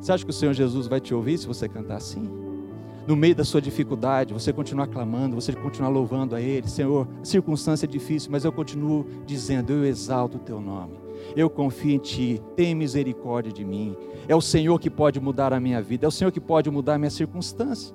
Você 0.00 0.12
acha 0.12 0.24
que 0.24 0.30
o 0.30 0.32
Senhor 0.32 0.54
Jesus 0.54 0.86
vai 0.86 0.98
te 0.98 1.12
ouvir 1.12 1.36
se 1.36 1.46
você 1.46 1.68
cantar 1.68 1.96
assim? 1.96 2.26
No 3.06 3.14
meio 3.14 3.34
da 3.34 3.44
sua 3.44 3.60
dificuldade, 3.60 4.32
você 4.32 4.50
continuar 4.50 4.86
clamando, 4.86 5.34
você 5.34 5.52
continuar 5.52 5.90
louvando 5.90 6.34
a 6.34 6.40
Ele, 6.40 6.66
Senhor, 6.66 7.06
a 7.20 7.24
circunstância 7.26 7.84
é 7.84 7.88
difícil, 7.88 8.30
mas 8.32 8.46
eu 8.46 8.52
continuo 8.52 9.04
dizendo: 9.26 9.74
Eu 9.74 9.84
exalto 9.84 10.38
o 10.38 10.40
Teu 10.40 10.58
nome, 10.58 10.94
eu 11.36 11.48
confio 11.48 11.92
em 11.94 11.98
Ti, 11.98 12.42
tem 12.56 12.74
misericórdia 12.74 13.52
de 13.52 13.64
mim. 13.64 13.96
É 14.28 14.36
o 14.36 14.40
Senhor 14.40 14.78
que 14.78 14.90
pode 14.90 15.20
mudar 15.20 15.52
a 15.52 15.60
minha 15.60 15.80
vida, 15.80 16.06
é 16.06 16.08
o 16.08 16.12
Senhor 16.12 16.30
que 16.30 16.40
pode 16.40 16.70
mudar 16.70 16.94
a 16.94 16.98
minha 16.98 17.10
circunstância. 17.10 17.94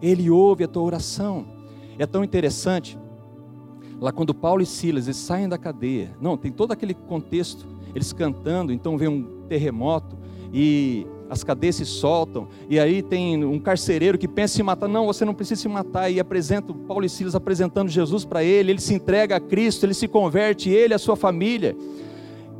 Ele 0.00 0.30
ouve 0.30 0.64
a 0.64 0.68
tua 0.68 0.82
oração. 0.82 1.46
É 1.98 2.06
tão 2.06 2.24
interessante, 2.24 2.98
lá 4.00 4.10
quando 4.12 4.34
Paulo 4.34 4.62
e 4.62 4.66
Silas 4.66 5.06
eles 5.06 5.16
saem 5.16 5.48
da 5.48 5.58
cadeia, 5.58 6.16
não, 6.20 6.36
tem 6.36 6.50
todo 6.50 6.72
aquele 6.72 6.94
contexto, 6.94 7.66
eles 7.94 8.12
cantando, 8.12 8.72
então 8.72 8.96
vem 8.96 9.08
um 9.08 9.42
terremoto 9.48 10.16
e 10.52 11.06
as 11.32 11.42
cadeias 11.42 11.76
se 11.76 11.86
soltam, 11.86 12.48
e 12.68 12.78
aí 12.78 13.02
tem 13.02 13.42
um 13.42 13.58
carcereiro 13.58 14.18
que 14.18 14.28
pensa 14.28 14.54
em 14.54 14.56
se 14.56 14.62
matar, 14.62 14.86
não, 14.86 15.06
você 15.06 15.24
não 15.24 15.32
precisa 15.32 15.62
se 15.62 15.68
matar, 15.68 16.10
e 16.10 16.20
apresenta, 16.20 16.74
Paulo 16.74 17.06
e 17.06 17.08
Silas 17.08 17.34
apresentando 17.34 17.88
Jesus 17.88 18.22
para 18.22 18.44
ele, 18.44 18.72
ele 18.72 18.80
se 18.80 18.92
entrega 18.92 19.36
a 19.36 19.40
Cristo, 19.40 19.86
ele 19.86 19.94
se 19.94 20.06
converte, 20.06 20.68
ele 20.68 20.92
e 20.92 20.96
a 20.96 20.98
sua 20.98 21.16
família, 21.16 21.74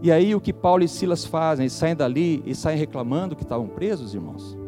e 0.03 0.11
aí 0.11 0.35
o 0.35 0.41
que 0.41 0.53
Paulo 0.53 0.83
e 0.83 0.89
Silas 0.89 1.25
fazem? 1.25 1.63
Eles 1.65 1.73
saem 1.73 1.95
dali 1.95 2.43
e 2.45 2.55
saem 2.55 2.77
reclamando 2.77 3.37
que 3.37 3.45
estavam 3.45 3.69
presos, 3.69 4.15
irmãos? 4.15 4.59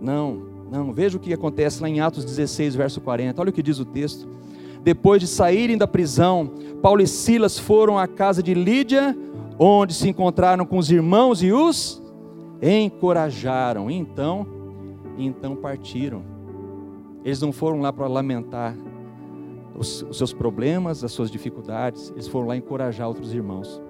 Não, 0.00 0.42
não, 0.70 0.92
veja 0.92 1.18
o 1.18 1.20
que 1.20 1.34
acontece 1.34 1.82
lá 1.82 1.88
em 1.90 2.00
Atos 2.00 2.24
16, 2.24 2.74
verso 2.74 2.98
40. 3.02 3.38
Olha 3.38 3.50
o 3.50 3.52
que 3.52 3.62
diz 3.62 3.78
o 3.78 3.84
texto. 3.84 4.26
Depois 4.82 5.20
de 5.20 5.26
saírem 5.26 5.76
da 5.76 5.86
prisão, 5.86 6.50
Paulo 6.80 7.02
e 7.02 7.06
Silas 7.06 7.58
foram 7.58 7.98
à 7.98 8.08
casa 8.08 8.42
de 8.42 8.54
Lídia, 8.54 9.16
onde 9.58 9.92
se 9.92 10.08
encontraram 10.08 10.64
com 10.64 10.78
os 10.78 10.90
irmãos 10.90 11.42
e 11.42 11.52
os 11.52 12.02
encorajaram. 12.62 13.90
Então, 13.90 14.46
então 15.18 15.54
partiram. 15.54 16.22
Eles 17.22 17.42
não 17.42 17.52
foram 17.52 17.82
lá 17.82 17.92
para 17.92 18.06
lamentar 18.06 18.74
os, 19.76 20.02
os 20.02 20.16
seus 20.16 20.32
problemas, 20.32 21.04
as 21.04 21.12
suas 21.12 21.30
dificuldades, 21.30 22.10
eles 22.10 22.28
foram 22.28 22.48
lá 22.48 22.56
encorajar 22.56 23.06
outros 23.06 23.32
irmãos. 23.32 23.80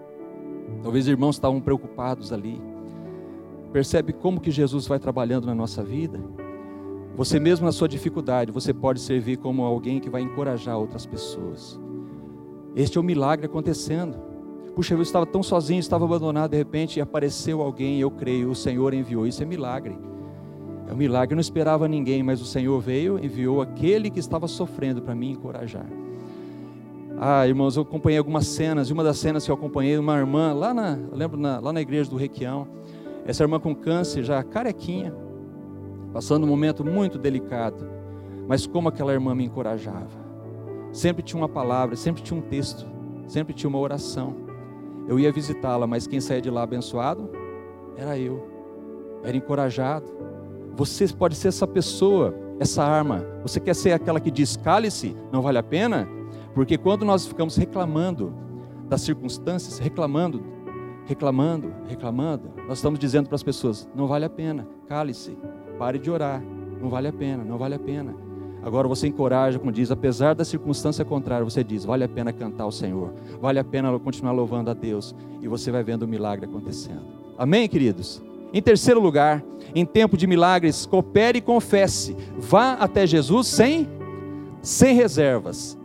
Talvez 0.83 1.05
os 1.05 1.11
irmãos 1.11 1.37
estavam 1.37 1.61
preocupados 1.61 2.33
ali. 2.33 2.61
Percebe 3.73 4.12
como 4.12 4.41
que 4.41 4.51
Jesus 4.51 4.87
vai 4.87 4.99
trabalhando 4.99 5.47
na 5.47 5.55
nossa 5.55 5.83
vida? 5.83 6.21
Você 7.17 7.39
mesmo 7.39 7.67
na 7.67 7.73
sua 7.73 7.89
dificuldade, 7.89 8.51
você 8.51 8.73
pode 8.73 9.01
servir 9.01 9.37
como 9.37 9.62
alguém 9.62 10.01
que 10.01 10.11
vai 10.11 10.23
encorajar 10.23 10.79
outras 10.79 11.07
pessoas. 11.07 11.79
Este 12.75 12.97
é 12.97 13.01
o 13.01 13.05
um 13.05 13.07
milagre 13.07 13.47
acontecendo. 13.47 14.17
Puxa, 14.75 14.95
eu 14.95 15.03
estava 15.03 15.27
tão 15.27 15.43
sozinho, 15.43 15.79
estava 15.79 16.07
abandonado, 16.07 16.53
de 16.53 16.57
repente 16.57 17.01
apareceu 17.01 17.61
alguém, 17.61 18.01
eu 18.01 18.11
creio, 18.11 18.51
o 18.51 18.55
Senhor 18.55 18.95
enviou. 18.95 19.27
Isso 19.27 19.43
é 19.43 19.47
milagre. 19.47 19.97
É 20.89 20.93
um 20.93 20.97
milagre. 20.97 21.35
Eu 21.35 21.37
não 21.37 21.43
esperava 21.43 21.87
ninguém, 21.87 22.23
mas 22.23 22.41
o 22.41 22.47
Senhor 22.47 22.81
veio, 22.81 23.23
enviou 23.23 23.61
aquele 23.61 24.11
que 24.11 24.19
estava 24.19 24.49
sofrendo 24.49 25.03
para 25.03 25.15
me 25.15 25.31
encorajar. 25.31 25.87
Ah, 27.25 27.47
irmãos, 27.47 27.76
eu 27.76 27.85
acompanhei 27.85 28.19
algumas 28.19 28.49
cenas, 28.49 28.91
e 28.91 28.93
uma 28.93 29.05
das 29.05 29.17
cenas 29.17 29.45
que 29.45 29.50
eu 29.52 29.55
acompanhei, 29.55 29.97
uma 29.97 30.19
irmã, 30.19 30.52
lá 30.52 30.75
na, 30.75 30.99
lembro, 31.12 31.38
na, 31.38 31.61
lá 31.61 31.73
na 31.73 31.81
igreja 31.81 32.11
do 32.11 32.17
Requião, 32.17 32.67
essa 33.25 33.45
irmã 33.45 33.61
com 33.61 33.73
câncer, 33.76 34.25
já 34.25 34.43
carequinha, 34.43 35.14
passando 36.12 36.43
um 36.43 36.49
momento 36.49 36.85
muito 36.85 37.19
delicado, 37.19 37.88
mas 38.49 38.67
como 38.67 38.88
aquela 38.88 39.12
irmã 39.12 39.37
me 39.37 39.45
encorajava. 39.45 40.09
Sempre 40.91 41.23
tinha 41.23 41.41
uma 41.41 41.49
palavra, 41.49 41.95
sempre 41.95 42.25
tinha 42.25 42.37
um 42.37 42.43
texto, 42.43 42.85
sempre 43.29 43.55
tinha 43.55 43.71
uma 43.71 43.79
oração. 43.79 44.35
Eu 45.07 45.17
ia 45.17 45.31
visitá-la, 45.31 45.87
mas 45.87 46.09
quem 46.09 46.21
saía 46.21 46.43
de 46.43 46.50
lá 46.50 46.64
abençoado 46.64 47.31
era 47.97 48.19
eu. 48.19 48.50
Era 49.23 49.37
encorajado. 49.37 50.07
Você 50.75 51.07
pode 51.07 51.37
ser 51.37 51.47
essa 51.47 51.69
pessoa, 51.69 52.35
essa 52.59 52.83
arma. 52.83 53.25
Você 53.43 53.61
quer 53.61 53.76
ser 53.76 53.93
aquela 53.93 54.19
que 54.19 54.31
diz: 54.31 54.57
cale-se, 54.57 55.17
não 55.31 55.41
vale 55.41 55.59
a 55.59 55.62
pena? 55.62 56.09
Porque 56.55 56.77
quando 56.77 57.05
nós 57.05 57.27
ficamos 57.27 57.57
reclamando 57.57 58.33
das 58.89 59.01
circunstâncias, 59.03 59.79
reclamando, 59.79 60.43
reclamando, 61.07 61.73
reclamando, 61.87 62.51
nós 62.69 62.79
estamos 62.79 62.99
dizendo 62.99 63.29
para 63.29 63.37
as 63.37 63.43
pessoas: 63.43 63.89
não 63.95 64.07
vale 64.07 64.25
a 64.25 64.31
pena, 64.31 64.67
cale-se. 64.89 65.37
Pare 65.79 65.99
de 65.99 66.11
orar. 66.11 66.43
Não 66.81 66.91
vale 66.91 67.09
a 67.09 67.13
pena, 67.13 67.45
não 67.45 67.57
vale 67.57 67.75
a 67.75 67.79
pena. 67.79 68.15
Agora 68.63 68.87
você 68.87 69.09
encoraja, 69.09 69.59
como 69.59 69.73
diz, 69.73 69.91
apesar 69.91 70.35
da 70.35 70.45
circunstância 70.45 71.05
contrária, 71.05 71.45
você 71.45 71.65
diz: 71.65 71.85
vale 71.85 72.05
a 72.05 72.09
pena 72.09 72.33
cantar 72.33 72.65
ao 72.65 72.73
Senhor, 72.73 73.13
vale 73.41 73.59
a 73.59 73.65
pena 73.65 73.97
continuar 73.99 74.33
louvando 74.33 74.71
a 74.71 74.75
Deus, 74.75 75.15
e 75.41 75.49
você 75.49 75.71
vai 75.71 75.83
vendo 75.83 76.03
o 76.03 76.09
milagre 76.09 76.47
acontecendo. 76.47 77.03
Amém, 77.37 77.69
queridos? 77.69 78.23
Em 78.53 78.61
terceiro 78.61 79.01
lugar, 79.01 79.43
em 79.75 79.85
tempo 79.85 80.17
de 80.17 80.27
milagres, 80.27 80.87
coopere 80.87 81.39
e 81.39 81.41
confesse. 81.41 82.17
Vá 82.39 82.75
até 82.75 83.07
Jesus 83.07 83.47
sem, 83.47 83.89
sem 84.61 84.95
reservas. 84.95 85.79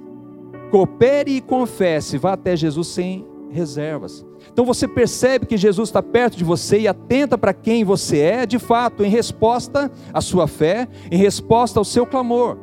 Coopere 0.69 1.37
e 1.37 1.41
confesse. 1.41 2.17
Vá 2.17 2.33
até 2.33 2.55
Jesus 2.55 2.87
sem 2.87 3.25
reservas. 3.49 4.25
Então 4.51 4.65
você 4.65 4.87
percebe 4.87 5.45
que 5.45 5.57
Jesus 5.57 5.89
está 5.89 6.01
perto 6.01 6.37
de 6.37 6.43
você 6.43 6.79
e 6.79 6.87
atenta 6.87 7.37
para 7.37 7.53
quem 7.53 7.83
você 7.83 8.19
é, 8.19 8.45
de 8.45 8.59
fato, 8.59 9.03
em 9.03 9.09
resposta 9.09 9.91
à 10.13 10.21
sua 10.21 10.47
fé, 10.47 10.87
em 11.11 11.17
resposta 11.17 11.79
ao 11.79 11.85
seu 11.85 12.05
clamor. 12.05 12.57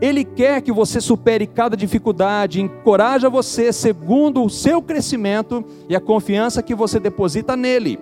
Ele 0.00 0.24
quer 0.24 0.62
que 0.62 0.70
você 0.70 1.00
supere 1.00 1.46
cada 1.46 1.76
dificuldade, 1.76 2.60
encoraja 2.60 3.28
você 3.28 3.72
segundo 3.72 4.44
o 4.44 4.50
seu 4.50 4.80
crescimento 4.80 5.64
e 5.88 5.96
a 5.96 6.00
confiança 6.00 6.62
que 6.62 6.74
você 6.74 7.00
deposita 7.00 7.56
nele. 7.56 7.98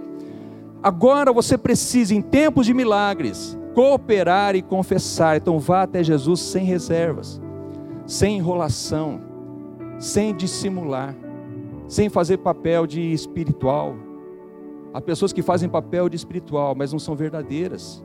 Agora 0.83 1.33
você 1.33 1.57
precisa, 1.57 2.15
em 2.15 2.21
tempos 2.21 2.67
de 2.67 2.75
milagres, 2.75 3.59
cooperar 3.75 4.55
e 4.55 4.63
confessar. 4.63 5.37
Então 5.37 5.59
vá 5.59 5.83
até 5.83 6.05
Jesus 6.05 6.41
sem 6.41 6.65
reservas, 6.65 7.41
sem 8.07 8.37
enrolação, 8.37 9.21
sem 9.99 10.35
dissimular, 10.35 11.15
sem 11.89 12.09
fazer 12.09 12.39
papel 12.39 12.87
de 12.87 13.01
espiritual. 13.13 13.95
Há 14.93 15.01
pessoas 15.01 15.33
que 15.33 15.43
fazem 15.43 15.69
papel 15.69 16.09
de 16.09 16.17
espiritual, 16.17 16.75
mas 16.75 16.93
não 16.93 16.99
são 16.99 17.15
verdadeiras. 17.15 18.05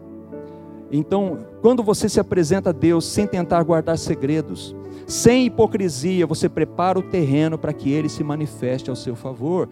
Então, 0.92 1.40
quando 1.62 1.82
você 1.82 2.10
se 2.10 2.20
apresenta 2.20 2.70
a 2.70 2.74
Deus 2.74 3.06
sem 3.06 3.26
tentar 3.26 3.64
guardar 3.64 3.98
segredos, 3.98 4.76
sem 5.08 5.46
hipocrisia, 5.46 6.28
você 6.28 6.50
prepara 6.50 7.00
o 7.00 7.02
terreno 7.02 7.58
para 7.58 7.72
que 7.72 7.92
ele 7.92 8.10
se 8.10 8.24
manifeste 8.24 8.90
ao 8.90 8.96
seu 8.96 9.16
favor. 9.16 9.70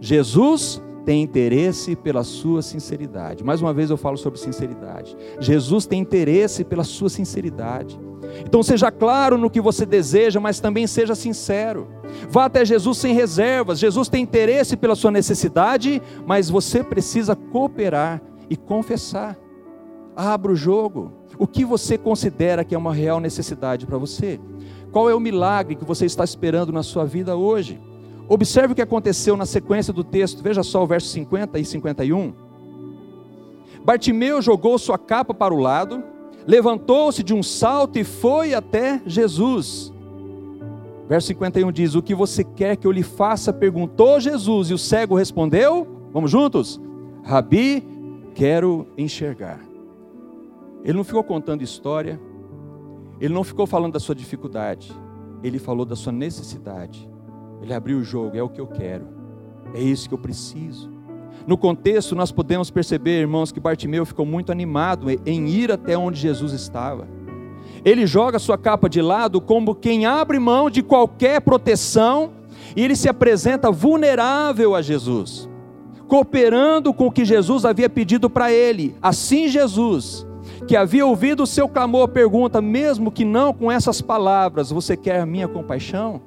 Jesus 0.00 0.80
tem 1.04 1.22
interesse 1.22 1.94
pela 1.94 2.24
sua 2.24 2.62
sinceridade. 2.62 3.44
Mais 3.44 3.60
uma 3.60 3.72
vez 3.72 3.90
eu 3.90 3.96
falo 3.96 4.16
sobre 4.16 4.38
sinceridade. 4.38 5.16
Jesus 5.40 5.84
tem 5.84 6.00
interesse 6.00 6.64
pela 6.64 6.84
sua 6.84 7.10
sinceridade. 7.10 8.00
Então 8.44 8.62
seja 8.62 8.90
claro 8.90 9.36
no 9.36 9.50
que 9.50 9.60
você 9.60 9.84
deseja, 9.84 10.40
mas 10.40 10.60
também 10.60 10.86
seja 10.86 11.14
sincero. 11.14 11.88
Vá 12.28 12.44
até 12.46 12.64
Jesus 12.64 12.98
sem 12.98 13.14
reservas. 13.14 13.78
Jesus 13.78 14.08
tem 14.08 14.22
interesse 14.22 14.76
pela 14.76 14.94
sua 14.94 15.10
necessidade, 15.10 16.00
mas 16.26 16.50
você 16.50 16.82
precisa 16.82 17.34
cooperar 17.34 18.20
e 18.48 18.56
confessar. 18.56 19.36
Abra 20.14 20.52
o 20.52 20.56
jogo. 20.56 21.12
O 21.38 21.46
que 21.46 21.64
você 21.64 21.96
considera 21.96 22.64
que 22.64 22.74
é 22.74 22.78
uma 22.78 22.92
real 22.92 23.18
necessidade 23.18 23.86
para 23.86 23.98
você? 23.98 24.38
Qual 24.92 25.08
é 25.08 25.14
o 25.14 25.20
milagre 25.20 25.74
que 25.74 25.84
você 25.84 26.04
está 26.04 26.22
esperando 26.22 26.72
na 26.72 26.82
sua 26.82 27.04
vida 27.04 27.34
hoje? 27.34 27.80
Observe 28.28 28.72
o 28.72 28.76
que 28.76 28.82
aconteceu 28.82 29.36
na 29.36 29.46
sequência 29.46 29.92
do 29.92 30.04
texto, 30.04 30.42
veja 30.42 30.62
só 30.62 30.82
o 30.82 30.86
verso 30.86 31.08
50 31.08 31.58
e 31.58 31.64
51. 31.64 32.32
Bartimeu 33.84 34.40
jogou 34.40 34.78
sua 34.78 34.98
capa 34.98 35.34
para 35.34 35.52
o 35.52 35.58
lado, 35.58 36.04
levantou-se 36.46 37.22
de 37.22 37.34
um 37.34 37.42
salto 37.42 37.98
e 37.98 38.04
foi 38.04 38.54
até 38.54 39.00
Jesus. 39.06 39.92
Verso 41.08 41.26
51 41.28 41.72
diz: 41.72 41.94
O 41.94 42.02
que 42.02 42.14
você 42.14 42.42
quer 42.44 42.76
que 42.76 42.86
eu 42.86 42.92
lhe 42.92 43.02
faça? 43.02 43.52
perguntou 43.52 44.20
Jesus, 44.20 44.70
e 44.70 44.74
o 44.74 44.78
cego 44.78 45.16
respondeu: 45.16 45.86
Vamos 46.12 46.30
juntos? 46.30 46.80
Rabi, 47.24 47.86
quero 48.34 48.86
enxergar. 48.96 49.60
Ele 50.84 50.96
não 50.96 51.04
ficou 51.04 51.22
contando 51.22 51.62
história, 51.62 52.20
ele 53.20 53.32
não 53.32 53.44
ficou 53.44 53.66
falando 53.66 53.92
da 53.92 54.00
sua 54.00 54.14
dificuldade, 54.14 54.92
ele 55.42 55.58
falou 55.58 55.84
da 55.84 55.94
sua 55.94 56.12
necessidade. 56.12 57.08
Ele 57.60 57.72
abriu 57.72 57.98
o 57.98 58.02
jogo, 58.02 58.36
é 58.36 58.42
o 58.42 58.48
que 58.48 58.60
eu 58.60 58.66
quero, 58.66 59.06
é 59.72 59.80
isso 59.80 60.08
que 60.08 60.14
eu 60.14 60.18
preciso. 60.18 60.90
No 61.46 61.56
contexto, 61.56 62.14
nós 62.14 62.30
podemos 62.30 62.70
perceber, 62.70 63.20
irmãos, 63.20 63.50
que 63.50 63.60
Bartimeu 63.60 64.06
ficou 64.06 64.24
muito 64.24 64.52
animado 64.52 65.06
em 65.26 65.48
ir 65.48 65.72
até 65.72 65.96
onde 65.96 66.20
Jesus 66.20 66.52
estava. 66.52 67.06
Ele 67.84 68.06
joga 68.06 68.38
sua 68.38 68.56
capa 68.56 68.88
de 68.88 69.02
lado 69.02 69.40
como 69.40 69.74
quem 69.74 70.06
abre 70.06 70.38
mão 70.38 70.70
de 70.70 70.82
qualquer 70.82 71.40
proteção 71.40 72.30
e 72.76 72.82
ele 72.82 72.94
se 72.94 73.08
apresenta 73.08 73.70
vulnerável 73.70 74.74
a 74.74 74.82
Jesus, 74.82 75.48
cooperando 76.06 76.94
com 76.94 77.06
o 77.08 77.12
que 77.12 77.24
Jesus 77.24 77.64
havia 77.64 77.90
pedido 77.90 78.30
para 78.30 78.52
ele. 78.52 78.94
Assim, 79.02 79.48
Jesus, 79.48 80.24
que 80.68 80.76
havia 80.76 81.04
ouvido 81.04 81.42
o 81.42 81.46
seu 81.46 81.68
clamor, 81.68 82.08
pergunta: 82.08 82.62
mesmo 82.62 83.10
que 83.10 83.24
não 83.24 83.52
com 83.52 83.70
essas 83.70 84.00
palavras, 84.00 84.70
você 84.70 84.96
quer 84.96 85.20
a 85.20 85.26
minha 85.26 85.48
compaixão? 85.48 86.20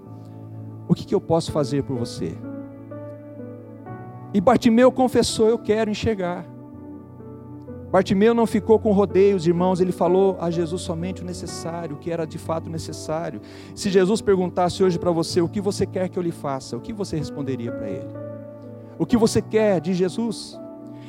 O 0.88 0.94
que, 0.94 1.06
que 1.06 1.16
eu 1.16 1.22
posso 1.22 1.52
fazer 1.52 1.84
por 1.84 1.98
você? 1.98 2.38
E 4.36 4.42
Bartimeu 4.42 4.92
confessou: 4.92 5.48
Eu 5.48 5.58
quero 5.58 5.90
enxergar. 5.90 6.46
Bartimeu 7.90 8.34
não 8.34 8.46
ficou 8.46 8.78
com 8.78 8.92
rodeios, 8.92 9.48
irmãos, 9.48 9.80
ele 9.80 9.94
falou 9.94 10.36
a 10.42 10.52
Jesus 10.52 10.82
somente 10.82 11.22
o 11.22 11.26
necessário, 11.26 11.96
o 11.96 12.00
que 12.00 12.12
era 12.12 12.28
de 12.28 12.38
fato 12.38 12.70
necessário. 12.70 13.40
Se 13.74 13.90
Jesus 13.90 14.20
perguntasse 14.20 14.84
hoje 14.84 15.00
para 15.00 15.10
você 15.10 15.40
o 15.40 15.48
que 15.48 15.62
você 15.62 15.86
quer 15.86 16.10
que 16.10 16.20
eu 16.20 16.24
lhe 16.24 16.34
faça, 16.34 16.76
o 16.76 16.82
que 16.82 16.92
você 16.92 17.16
responderia 17.16 17.72
para 17.72 17.90
ele? 17.90 18.10
O 19.00 19.06
que 19.06 19.16
você 19.16 19.42
quer 19.42 19.80
de 19.80 19.94
Jesus? 19.94 20.60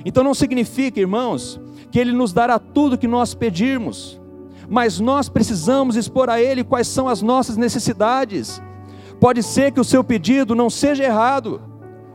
Então 0.05 0.23
não 0.23 0.33
significa, 0.33 1.01
irmãos, 1.01 1.61
que 1.91 1.99
ele 1.99 2.13
nos 2.13 2.33
dará 2.33 2.61
tudo 2.61 2.97
que 2.97 3.09
nós 3.09 3.35
pedirmos, 3.35 4.21
mas 4.69 5.01
nós 5.01 5.29
precisamos 5.29 5.97
expor 5.97 6.31
a 6.31 6.41
ele 6.41 6.63
quais 6.63 6.87
são 6.87 7.09
as 7.09 7.23
nossas 7.23 7.57
necessidades. 7.57 8.63
Pode 9.19 9.43
ser 9.43 9.73
que 9.73 9.81
o 9.81 9.85
seu 9.85 10.05
pedido 10.05 10.55
não 10.55 10.71
seja 10.71 11.03
errado, 11.03 11.61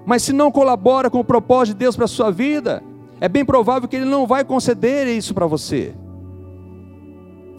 mas 0.06 0.24
se 0.24 0.34
não 0.34 0.52
colabora 0.52 1.10
com 1.10 1.20
o 1.20 1.24
propósito 1.24 1.76
de 1.76 1.80
Deus 1.80 1.96
para 1.96 2.06
a 2.06 2.08
sua 2.08 2.32
vida, 2.32 2.84
é 3.20 3.30
bem 3.30 3.46
provável 3.46 3.88
que 3.88 3.96
Ele 3.96 4.06
não 4.06 4.26
vai 4.26 4.44
conceder 4.44 5.08
isso 5.08 5.34
para 5.34 5.46
você. 5.46 5.94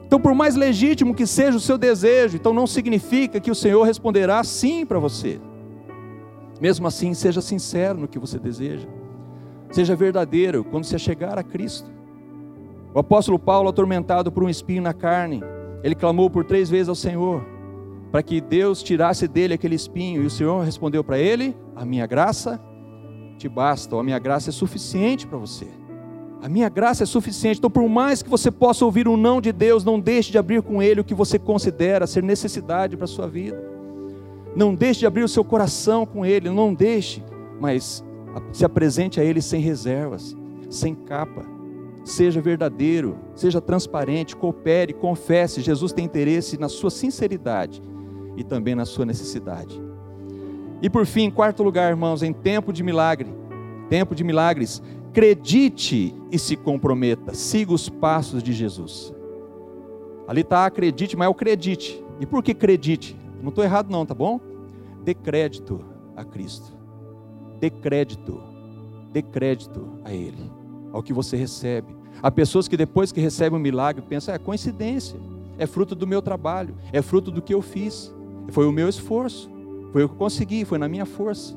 Então, 0.07 0.21
por 0.21 0.35
mais 0.35 0.55
legítimo 0.55 1.15
que 1.15 1.27
seja 1.27 1.57
o 1.57 1.61
seu 1.61 1.79
desejo, 1.79 2.37
então 2.37 2.53
não 2.53 2.67
significa 2.67 3.41
que 3.41 3.51
o 3.51 3.55
Senhor 3.55 3.83
responderá 3.85 4.45
sim 4.45 4.85
para 4.85 4.99
você. 4.99 5.41
Mesmo 6.61 6.87
assim, 6.87 7.15
seja 7.15 7.41
sincero 7.41 7.99
no 7.99 8.07
que 8.07 8.19
você 8.19 8.39
deseja. 8.39 8.87
Seja 9.71 9.97
verdadeiro 9.97 10.65
quando 10.65 10.85
você 10.85 10.99
chegar 10.99 11.39
a 11.39 11.43
Cristo. 11.43 11.91
O 12.93 12.99
apóstolo 12.99 13.39
Paulo, 13.39 13.71
atormentado 13.71 14.31
por 14.31 14.45
um 14.45 14.51
espinho 14.51 14.83
na 14.83 14.93
carne, 14.93 15.43
ele 15.83 15.95
clamou 15.95 16.29
por 16.29 16.45
três 16.45 16.69
vezes 16.69 16.91
ao 16.91 16.95
Senhor: 16.95 17.43
para 18.13 18.23
que 18.23 18.43
Deus 18.43 18.83
tirasse 18.83 19.27
dele 19.27 19.55
aquele 19.55 19.75
espinho. 19.75 20.23
E 20.23 20.27
o 20.27 20.31
Senhor 20.31 20.63
respondeu 20.63 21.03
para 21.03 21.19
ele: 21.19 21.57
A 21.75 21.83
minha 21.83 22.07
graça 22.07 22.61
te 23.39 23.49
basta, 23.49 23.97
a 23.97 24.03
minha 24.03 24.19
graça 24.19 24.51
é 24.51 24.53
suficiente 24.53 25.27
para 25.27 25.39
você. 25.39 25.67
A 26.43 26.49
minha 26.49 26.69
graça 26.69 27.05
é 27.05 27.07
suficiente. 27.07 27.59
Então, 27.59 27.71
por 27.71 27.89
mais 27.89 28.23
que 28.23 28.29
você 28.29 28.51
possa 28.51 28.85
ouvir 28.85 29.09
um 29.09 29.17
não 29.17 29.41
de 29.41 29.51
Deus, 29.51 29.85
não 29.85 29.99
deixe 29.99 30.31
de 30.31 30.37
abrir 30.37 30.61
com 30.61 30.83
Ele 30.83 31.01
o 31.01 31.05
que 31.05 31.15
você 31.15 31.39
considera 31.39 32.07
ser 32.07 32.23
necessidade 32.23 32.97
para 32.97 33.05
a 33.05 33.09
sua 33.09 33.27
vida. 33.27 33.63
Não 34.55 34.75
deixe 34.75 35.01
de 35.01 35.07
abrir 35.07 35.23
o 35.23 35.29
seu 35.29 35.45
coração 35.45 36.05
com 36.05 36.27
Ele, 36.27 36.51
não 36.51 36.75
deixe, 36.75 37.25
mas 37.59 38.05
se 38.53 38.65
apresente 38.65 39.21
a 39.21 39.25
Ele 39.25 39.41
sem 39.41 39.63
reservas, 39.63 40.37
sem 40.69 40.95
capa. 40.95 41.47
Seja 42.05 42.41
verdadeiro, 42.41 43.17
seja 43.37 43.61
transparente, 43.61 44.35
coopere, 44.35 44.93
confesse. 44.93 45.63
Jesus 45.63 45.93
tem 45.93 46.05
interesse 46.05 46.59
na 46.59 46.69
sua 46.69 46.91
sinceridade 46.91 47.81
e 48.37 48.45
também 48.45 48.75
na 48.75 48.85
sua 48.85 49.05
necessidade. 49.05 49.81
E 50.81 50.91
por 50.91 51.07
fim, 51.07 51.23
em 51.23 51.31
quarto 51.31 51.63
lugar, 51.63 51.91
irmãos, 51.91 52.23
em 52.23 52.33
tempo 52.33 52.73
de 52.73 52.83
milagre, 52.83 53.33
tempo 53.89 54.15
de 54.15 54.25
milagres, 54.25 54.83
acredite 55.11 56.15
e 56.31 56.39
se 56.39 56.57
comprometa, 56.57 57.35
siga 57.35 57.73
os 57.73 57.89
passos 57.89 58.43
de 58.43 58.53
Jesus. 58.53 59.15
Ali 60.27 60.41
está 60.41 60.65
acredite, 60.67 61.17
mas 61.17 61.27
é 61.27 61.29
o 61.29 61.33
acredite. 61.33 62.03
E 62.19 62.27
por 62.27 62.43
que 62.43 62.53
acredite? 62.53 63.17
Não 63.43 63.51
estou 63.51 63.63
errado 63.63 63.91
não, 63.91 64.07
tá 64.07 64.15
bom? 64.15 64.41
Dê 65.05 65.15
crédito 65.15 65.85
a 66.17 66.25
Cristo. 66.25 66.73
Dê 67.61 67.71
crédito, 67.71 68.41
dê 69.13 69.23
crédito 69.23 70.01
a 70.05 70.13
Ele, 70.13 70.51
ao 70.93 71.03
que 71.03 71.13
você 71.13 71.37
recebe. 71.37 71.95
Há 72.23 72.31
pessoas 72.31 72.67
que 72.67 72.77
depois 72.77 73.13
que 73.13 73.21
recebem 73.21 73.59
um 73.59 73.63
milagre 73.63 74.03
pensam, 74.03 74.35
é 74.35 74.39
coincidência, 74.39 75.21
é 75.59 75.67
fruto 75.67 75.95
do 75.95 76.07
meu 76.07 76.23
trabalho, 76.23 76.75
é 76.93 77.03
fruto 77.03 77.31
do 77.31 77.43
que 77.43 77.55
eu 77.55 77.63
fiz. 77.63 78.15
Foi 78.49 78.67
o 78.67 78.73
meu 78.73 78.89
esforço, 78.89 79.51
foi 79.93 80.05
o 80.05 80.09
que 80.09 80.15
eu 80.15 80.19
consegui, 80.19 80.65
foi 80.65 80.79
na 80.79 80.89
minha 80.89 81.07
força. 81.07 81.57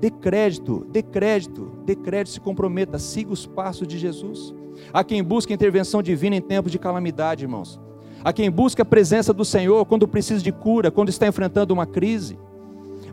Dê 0.00 0.10
crédito, 0.10 0.86
dê 0.90 1.02
crédito, 1.02 1.72
dê 1.84 1.94
crédito, 1.94 2.34
se 2.34 2.40
comprometa, 2.40 2.98
siga 2.98 3.32
os 3.32 3.46
passos 3.46 3.86
de 3.88 3.98
Jesus. 3.98 4.54
Há 4.92 5.02
quem 5.02 5.22
busca 5.22 5.52
intervenção 5.52 6.02
divina 6.02 6.36
em 6.36 6.40
tempos 6.40 6.70
de 6.70 6.78
calamidade, 6.78 7.44
irmãos. 7.44 7.80
Há 8.22 8.32
quem 8.32 8.50
busca 8.50 8.82
a 8.82 8.84
presença 8.84 9.32
do 9.32 9.44
Senhor 9.44 9.84
quando 9.86 10.06
precisa 10.06 10.42
de 10.42 10.52
cura, 10.52 10.90
quando 10.90 11.08
está 11.08 11.26
enfrentando 11.26 11.72
uma 11.72 11.86
crise. 11.86 12.38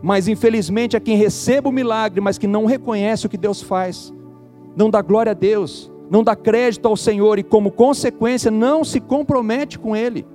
Mas 0.02 0.28
infelizmente 0.28 0.96
há 0.96 1.00
quem 1.00 1.16
receba 1.16 1.68
o 1.68 1.72
milagre, 1.72 2.20
mas 2.20 2.36
que 2.36 2.46
não 2.46 2.66
reconhece 2.66 3.26
o 3.26 3.30
que 3.30 3.38
Deus 3.38 3.62
faz, 3.62 4.12
não 4.76 4.90
dá 4.90 5.00
glória 5.00 5.30
a 5.30 5.34
Deus, 5.34 5.90
não 6.10 6.22
dá 6.22 6.36
crédito 6.36 6.86
ao 6.86 6.96
Senhor 6.96 7.38
e, 7.38 7.42
como 7.42 7.70
consequência, 7.70 8.50
não 8.50 8.84
se 8.84 9.00
compromete 9.00 9.78
com 9.78 9.96
Ele. 9.96 10.26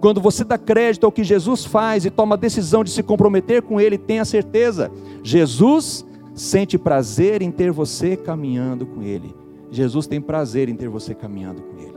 Quando 0.00 0.20
você 0.20 0.44
dá 0.44 0.56
crédito 0.56 1.04
ao 1.04 1.12
que 1.12 1.22
Jesus 1.22 1.64
faz 1.64 2.06
e 2.06 2.10
toma 2.10 2.34
a 2.34 2.38
decisão 2.38 2.82
de 2.82 2.90
se 2.90 3.02
comprometer 3.02 3.60
com 3.60 3.80
Ele, 3.80 3.98
tenha 3.98 4.24
certeza, 4.24 4.90
Jesus 5.22 6.06
sente 6.34 6.78
prazer 6.78 7.42
em 7.42 7.50
ter 7.50 7.70
você 7.70 8.16
caminhando 8.16 8.86
com 8.86 9.02
Ele. 9.02 9.34
Jesus 9.70 10.06
tem 10.06 10.20
prazer 10.20 10.68
em 10.68 10.74
ter 10.74 10.88
você 10.88 11.14
caminhando 11.14 11.62
com 11.62 11.78
Ele. 11.78 11.94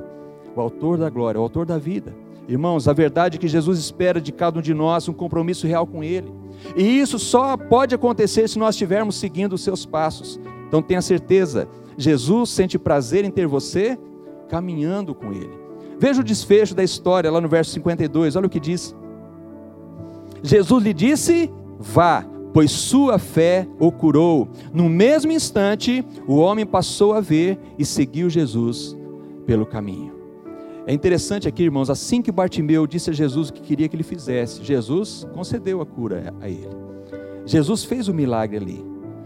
O 0.55 0.59
autor 0.59 0.97
da 0.97 1.09
glória, 1.09 1.39
o 1.39 1.43
autor 1.43 1.65
da 1.65 1.77
vida. 1.77 2.13
Irmãos, 2.47 2.89
a 2.89 2.93
verdade 2.93 3.37
é 3.37 3.39
que 3.39 3.47
Jesus 3.47 3.79
espera 3.79 4.19
de 4.19 4.33
cada 4.33 4.59
um 4.59 4.61
de 4.61 4.73
nós 4.73 5.07
um 5.07 5.13
compromisso 5.13 5.65
real 5.65 5.87
com 5.87 6.03
Ele. 6.03 6.29
E 6.75 6.99
isso 6.99 7.17
só 7.17 7.55
pode 7.55 7.95
acontecer 7.95 8.49
se 8.49 8.59
nós 8.59 8.75
estivermos 8.75 9.15
seguindo 9.15 9.53
os 9.53 9.63
seus 9.63 9.85
passos. 9.85 10.39
Então 10.67 10.81
tenha 10.81 11.01
certeza, 11.01 11.69
Jesus 11.97 12.49
sente 12.49 12.77
prazer 12.77 13.23
em 13.23 13.31
ter 13.31 13.47
você 13.47 13.97
caminhando 14.49 15.15
com 15.15 15.31
Ele. 15.31 15.62
Veja 15.99 16.21
o 16.21 16.23
desfecho 16.23 16.75
da 16.75 16.83
história 16.83 17.31
lá 17.31 17.39
no 17.39 17.47
verso 17.47 17.71
52, 17.71 18.35
olha 18.35 18.47
o 18.47 18.49
que 18.49 18.59
diz. 18.59 18.95
Jesus 20.41 20.83
lhe 20.83 20.93
disse: 20.93 21.51
Vá, 21.79 22.25
pois 22.53 22.71
sua 22.71 23.17
fé 23.17 23.67
o 23.79 23.91
curou. 23.91 24.49
No 24.73 24.89
mesmo 24.89 25.31
instante, 25.31 26.05
o 26.27 26.35
homem 26.35 26.65
passou 26.65 27.13
a 27.13 27.21
ver 27.21 27.57
e 27.77 27.85
seguiu 27.85 28.29
Jesus 28.29 28.95
pelo 29.45 29.65
caminho. 29.65 30.13
É 30.85 30.93
interessante 30.93 31.47
aqui, 31.47 31.63
irmãos, 31.63 31.89
assim 31.89 32.21
que 32.21 32.31
Bartimeu 32.31 32.85
disse 32.85 33.09
a 33.09 33.13
Jesus 33.13 33.49
o 33.49 33.53
que 33.53 33.61
queria 33.61 33.87
que 33.87 33.95
ele 33.95 34.03
fizesse, 34.03 34.63
Jesus 34.63 35.25
concedeu 35.33 35.81
a 35.81 35.85
cura 35.85 36.33
a 36.41 36.49
ele. 36.49 36.75
Jesus 37.45 37.85
fez 37.85 38.07
o 38.09 38.13
milagre 38.13 38.57
ali. 38.57 38.85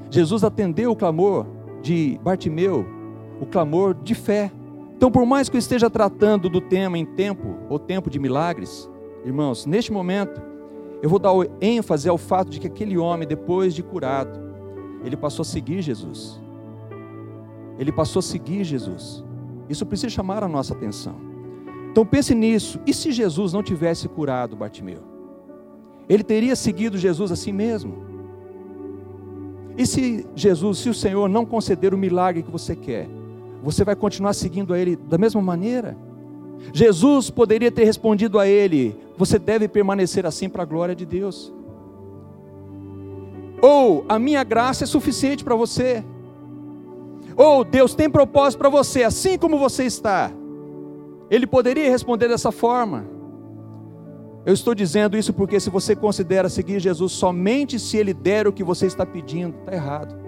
Jesus 0.09 0.43
atendeu 0.43 0.91
o 0.91 0.95
clamor 0.95 1.47
de 1.81 2.19
Bartimeu, 2.23 2.85
o 3.41 3.45
clamor 3.45 3.95
de 3.95 4.13
fé. 4.13 4.51
Então, 4.97 5.11
por 5.11 5.27
mais 5.27 5.47
que 5.47 5.55
eu 5.55 5.59
esteja 5.59 5.91
tratando 5.91 6.49
do 6.49 6.59
tema 6.59 6.97
em 6.97 7.05
tempo, 7.05 7.55
ou 7.69 7.77
tempo 7.77 8.09
de 8.09 8.17
milagres, 8.17 8.89
irmãos, 9.23 9.67
neste 9.67 9.93
momento, 9.93 10.41
eu 11.03 11.07
vou 11.09 11.19
dar 11.19 11.31
ênfase 11.61 12.09
ao 12.09 12.17
fato 12.17 12.49
de 12.49 12.59
que 12.59 12.65
aquele 12.65 12.97
homem, 12.97 13.27
depois 13.27 13.75
de 13.75 13.83
curado, 13.83 14.39
ele 15.03 15.15
passou 15.15 15.43
a 15.43 15.45
seguir 15.45 15.83
Jesus. 15.83 16.41
Ele 17.77 17.91
passou 17.91 18.21
a 18.21 18.23
seguir 18.23 18.63
Jesus. 18.63 19.23
Isso 19.69 19.85
precisa 19.85 20.09
chamar 20.09 20.43
a 20.43 20.47
nossa 20.47 20.73
atenção. 20.73 21.15
Então 21.91 22.03
pense 22.03 22.33
nisso. 22.33 22.79
E 22.83 22.91
se 22.91 23.11
Jesus 23.11 23.53
não 23.53 23.61
tivesse 23.61 24.07
curado 24.07 24.55
Bartimeu? 24.55 25.03
Ele 26.09 26.23
teria 26.23 26.55
seguido 26.55 26.97
Jesus 26.97 27.31
assim 27.31 27.51
mesmo? 27.51 28.03
E 29.77 29.85
se 29.85 30.25
Jesus, 30.35 30.79
se 30.79 30.89
o 30.89 30.93
Senhor 30.93 31.29
não 31.29 31.45
conceder 31.45 31.93
o 31.93 31.97
milagre 31.99 32.41
que 32.41 32.49
você 32.49 32.75
quer, 32.75 33.07
você 33.63 33.83
vai 33.83 33.95
continuar 33.95 34.33
seguindo 34.33 34.73
a 34.73 34.79
Ele 34.79 34.95
da 34.95 35.17
mesma 35.17 35.41
maneira? 35.41 35.97
Jesus 36.73 37.29
poderia 37.29 37.71
ter 37.71 37.83
respondido 37.83 38.39
a 38.39 38.47
ele: 38.47 38.95
Você 39.17 39.39
deve 39.39 39.67
permanecer 39.67 40.25
assim 40.25 40.49
para 40.49 40.63
a 40.63 40.65
glória 40.65 40.95
de 40.95 41.05
Deus. 41.05 41.53
Ou 43.61 44.05
a 44.07 44.19
minha 44.19 44.43
graça 44.43 44.83
é 44.83 44.87
suficiente 44.87 45.43
para 45.43 45.55
você. 45.55 46.03
Ou 47.35 47.63
Deus 47.63 47.93
tem 47.93 48.09
propósito 48.09 48.59
para 48.59 48.69
você, 48.69 49.03
assim 49.03 49.37
como 49.37 49.57
você 49.57 49.83
está. 49.83 50.31
Ele 51.29 51.45
poderia 51.45 51.89
responder 51.89 52.27
dessa 52.27 52.51
forma. 52.51 53.05
Eu 54.45 54.53
estou 54.53 54.73
dizendo 54.73 55.17
isso 55.17 55.33
porque 55.33 55.59
se 55.59 55.69
você 55.69 55.95
considera 55.95 56.49
seguir 56.49 56.79
Jesus 56.79 57.11
somente 57.11 57.77
se 57.77 57.97
Ele 57.97 58.13
der 58.13 58.47
o 58.47 58.53
que 58.53 58.63
você 58.63 58.85
está 58.85 59.05
pedindo, 59.05 59.57
está 59.59 59.73
errado. 59.73 60.26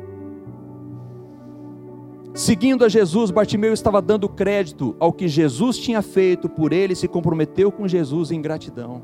Seguindo 2.33 2.85
a 2.85 2.89
Jesus, 2.89 3.31
Bartimeu 3.31 3.73
estava 3.73 4.01
dando 4.01 4.29
crédito 4.29 4.95
ao 4.99 5.11
que 5.11 5.27
Jesus 5.27 5.77
tinha 5.77 6.01
feito 6.01 6.47
por 6.47 6.71
ele, 6.71 6.95
se 6.95 7.07
comprometeu 7.07 7.71
com 7.71 7.87
Jesus 7.87 8.31
em 8.31 8.41
gratidão. 8.41 9.01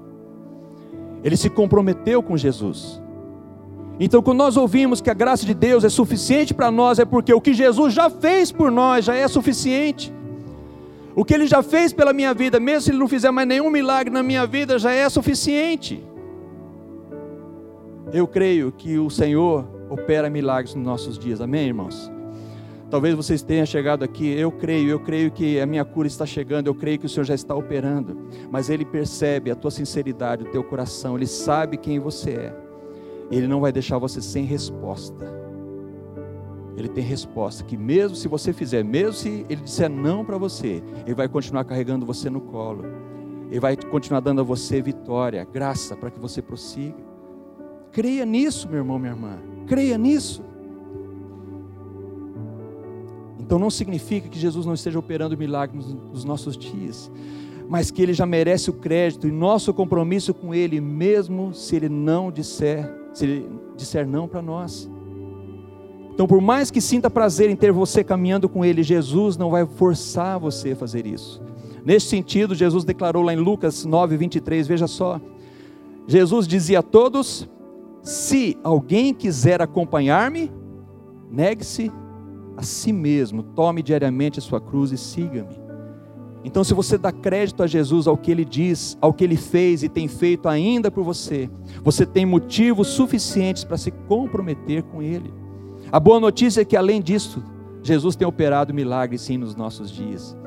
Ele 1.23 1.35
se 1.35 1.49
comprometeu 1.49 2.21
com 2.21 2.37
Jesus. 2.37 3.01
Então, 3.99 4.21
quando 4.21 4.37
nós 4.37 4.57
ouvimos 4.57 5.01
que 5.01 5.09
a 5.09 5.13
graça 5.13 5.45
de 5.45 5.53
Deus 5.53 5.83
é 5.83 5.89
suficiente 5.89 6.53
para 6.53 6.69
nós, 6.69 6.99
é 6.99 7.05
porque 7.05 7.33
o 7.33 7.41
que 7.41 7.53
Jesus 7.53 7.93
já 7.93 8.09
fez 8.09 8.51
por 8.51 8.69
nós 8.69 9.05
já 9.05 9.15
é 9.15 9.27
suficiente. 9.27 10.13
O 11.15 11.23
que 11.23 11.33
ele 11.33 11.47
já 11.47 11.63
fez 11.63 11.93
pela 11.93 12.11
minha 12.11 12.33
vida, 12.33 12.59
mesmo 12.59 12.81
se 12.81 12.91
ele 12.91 12.99
não 12.99 13.07
fizer 13.07 13.31
mais 13.31 13.47
nenhum 13.47 13.69
milagre 13.69 14.13
na 14.13 14.21
minha 14.21 14.45
vida, 14.45 14.77
já 14.77 14.91
é 14.91 15.07
suficiente. 15.09 16.03
Eu 18.13 18.27
creio 18.27 18.71
que 18.71 18.99
o 18.99 19.09
Senhor 19.09 19.65
opera 19.89 20.29
milagres 20.29 20.75
nos 20.75 20.85
nossos 20.85 21.17
dias, 21.17 21.39
amém, 21.39 21.67
irmãos? 21.67 22.14
Talvez 22.95 23.13
vocês 23.13 23.41
tenham 23.41 23.65
chegado 23.65 24.03
aqui, 24.05 24.25
eu 24.25 24.49
creio, 24.49 24.89
eu 24.89 24.99
creio 25.01 25.29
que 25.29 25.59
a 25.59 25.65
minha 25.65 25.83
cura 25.83 26.07
está 26.07 26.25
chegando, 26.25 26.67
eu 26.67 26.73
creio 26.73 26.97
que 26.97 27.05
o 27.05 27.09
Senhor 27.09 27.25
já 27.25 27.35
está 27.35 27.53
operando. 27.53 28.17
Mas 28.49 28.69
Ele 28.69 28.85
percebe 28.85 29.51
a 29.51 29.55
tua 29.55 29.69
sinceridade, 29.69 30.43
o 30.43 30.49
teu 30.49 30.63
coração, 30.63 31.17
Ele 31.17 31.27
sabe 31.27 31.75
quem 31.75 31.99
você 31.99 32.31
é. 32.31 32.57
Ele 33.29 33.47
não 33.47 33.59
vai 33.59 33.73
deixar 33.73 33.97
você 33.97 34.21
sem 34.21 34.45
resposta. 34.45 35.25
Ele 36.77 36.87
tem 36.87 37.03
resposta 37.03 37.65
que 37.65 37.75
mesmo 37.75 38.15
se 38.15 38.29
você 38.29 38.53
fizer, 38.53 38.81
mesmo 38.81 39.11
se 39.11 39.45
Ele 39.49 39.59
disser 39.59 39.89
não 39.89 40.23
para 40.23 40.37
você, 40.37 40.81
Ele 41.05 41.15
vai 41.15 41.27
continuar 41.27 41.65
carregando 41.65 42.05
você 42.05 42.29
no 42.29 42.39
colo. 42.39 42.85
Ele 43.51 43.59
vai 43.59 43.75
continuar 43.75 44.21
dando 44.21 44.39
a 44.39 44.45
você 44.45 44.81
vitória, 44.81 45.43
graça 45.43 45.97
para 45.97 46.09
que 46.09 46.17
você 46.17 46.41
prossiga. 46.41 47.03
Creia 47.91 48.25
nisso, 48.25 48.69
meu 48.69 48.77
irmão, 48.77 48.97
minha 48.97 49.11
irmã. 49.11 49.37
Creia 49.67 49.97
nisso. 49.97 50.41
Então 53.45 53.59
não 53.59 53.69
significa 53.69 54.27
que 54.27 54.39
Jesus 54.39 54.65
não 54.65 54.73
esteja 54.73 54.97
operando 54.97 55.37
milagres 55.37 55.85
nos 56.11 56.23
nossos 56.23 56.57
dias, 56.57 57.11
mas 57.69 57.91
que 57.91 58.01
ele 58.01 58.11
já 58.11 58.25
merece 58.25 58.71
o 58.71 58.73
crédito 58.73 59.27
e 59.27 59.31
nosso 59.31 59.71
compromisso 59.71 60.33
com 60.33 60.51
ele, 60.51 60.81
mesmo 60.81 61.53
se 61.53 61.75
ele 61.75 61.87
não 61.87 62.31
disser, 62.31 62.91
se 63.13 63.23
ele 63.23 63.49
disser 63.77 64.07
não 64.07 64.27
para 64.27 64.41
nós. 64.41 64.89
Então, 66.11 66.25
por 66.25 66.41
mais 66.41 66.71
que 66.71 66.81
sinta 66.81 67.07
prazer 67.07 67.47
em 67.47 67.55
ter 67.55 67.71
você 67.71 68.03
caminhando 68.03 68.49
com 68.49 68.65
ele, 68.65 68.81
Jesus 68.81 69.37
não 69.37 69.51
vai 69.51 69.63
forçar 69.63 70.39
você 70.39 70.71
a 70.71 70.75
fazer 70.75 71.05
isso. 71.05 71.39
Neste 71.85 72.09
sentido, 72.09 72.55
Jesus 72.55 72.83
declarou 72.83 73.21
lá 73.21 73.31
em 73.31 73.37
Lucas 73.37 73.85
9, 73.85 74.17
23, 74.17 74.65
veja 74.65 74.87
só. 74.87 75.21
Jesus 76.07 76.47
dizia 76.47 76.79
a 76.79 76.83
todos: 76.83 77.47
Se 78.01 78.57
alguém 78.63 79.13
quiser 79.13 79.61
acompanhar-me, 79.61 80.51
negue-se 81.29 81.91
a 82.57 82.63
si 82.63 82.93
mesmo, 82.93 83.43
tome 83.43 83.81
diariamente 83.81 84.39
a 84.39 84.41
sua 84.41 84.61
cruz 84.61 84.91
e 84.91 84.97
siga-me. 84.97 85.65
Então, 86.43 86.63
se 86.63 86.75
você 86.75 86.95
dá 86.95 87.11
crédito 87.11 87.63
a 87.63 87.67
Jesus, 87.67 88.05
ao 88.05 88.15
que 88.15 88.29
ele 88.29 88.45
diz, 88.45 88.95
ao 89.01 89.11
que 89.11 89.23
ele 89.23 89.35
fez 89.35 89.81
e 89.81 89.89
tem 89.89 90.07
feito 90.07 90.47
ainda 90.47 90.91
por 90.91 91.03
você, 91.03 91.49
você 91.83 92.05
tem 92.05 92.23
motivos 92.23 92.89
suficientes 92.89 93.63
para 93.63 93.77
se 93.77 93.89
comprometer 93.89 94.83
com 94.83 95.01
ele. 95.01 95.33
A 95.91 95.99
boa 95.99 96.19
notícia 96.19 96.61
é 96.61 96.65
que, 96.65 96.77
além 96.77 97.01
disso, 97.01 97.43
Jesus 97.81 98.15
tem 98.15 98.27
operado 98.27 98.73
milagres 98.73 99.21
sim 99.21 99.37
nos 99.37 99.55
nossos 99.55 99.89
dias. 99.91 100.37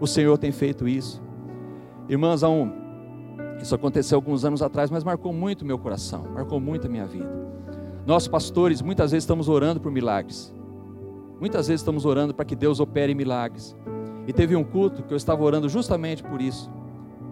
O 0.00 0.06
Senhor 0.06 0.38
tem 0.38 0.52
feito 0.52 0.86
isso. 0.86 1.20
Irmãos, 2.08 2.44
um, 2.44 2.70
isso 3.60 3.74
aconteceu 3.74 4.16
alguns 4.16 4.44
anos 4.44 4.62
atrás, 4.62 4.90
mas 4.90 5.02
marcou 5.02 5.32
muito 5.32 5.64
meu 5.64 5.78
coração, 5.78 6.24
marcou 6.34 6.60
muito 6.60 6.86
a 6.86 6.90
minha 6.90 7.06
vida. 7.06 7.28
Nós, 8.06 8.28
pastores, 8.28 8.80
muitas 8.80 9.10
vezes 9.10 9.24
estamos 9.24 9.48
orando 9.48 9.80
por 9.80 9.90
milagres. 9.90 10.54
Muitas 11.40 11.68
vezes 11.68 11.80
estamos 11.80 12.04
orando 12.04 12.34
para 12.34 12.44
que 12.44 12.56
Deus 12.56 12.80
opere 12.80 13.14
milagres. 13.14 13.76
E 14.26 14.32
teve 14.32 14.56
um 14.56 14.64
culto 14.64 15.02
que 15.02 15.12
eu 15.12 15.16
estava 15.16 15.42
orando 15.42 15.68
justamente 15.68 16.22
por 16.22 16.42
isso. 16.42 16.70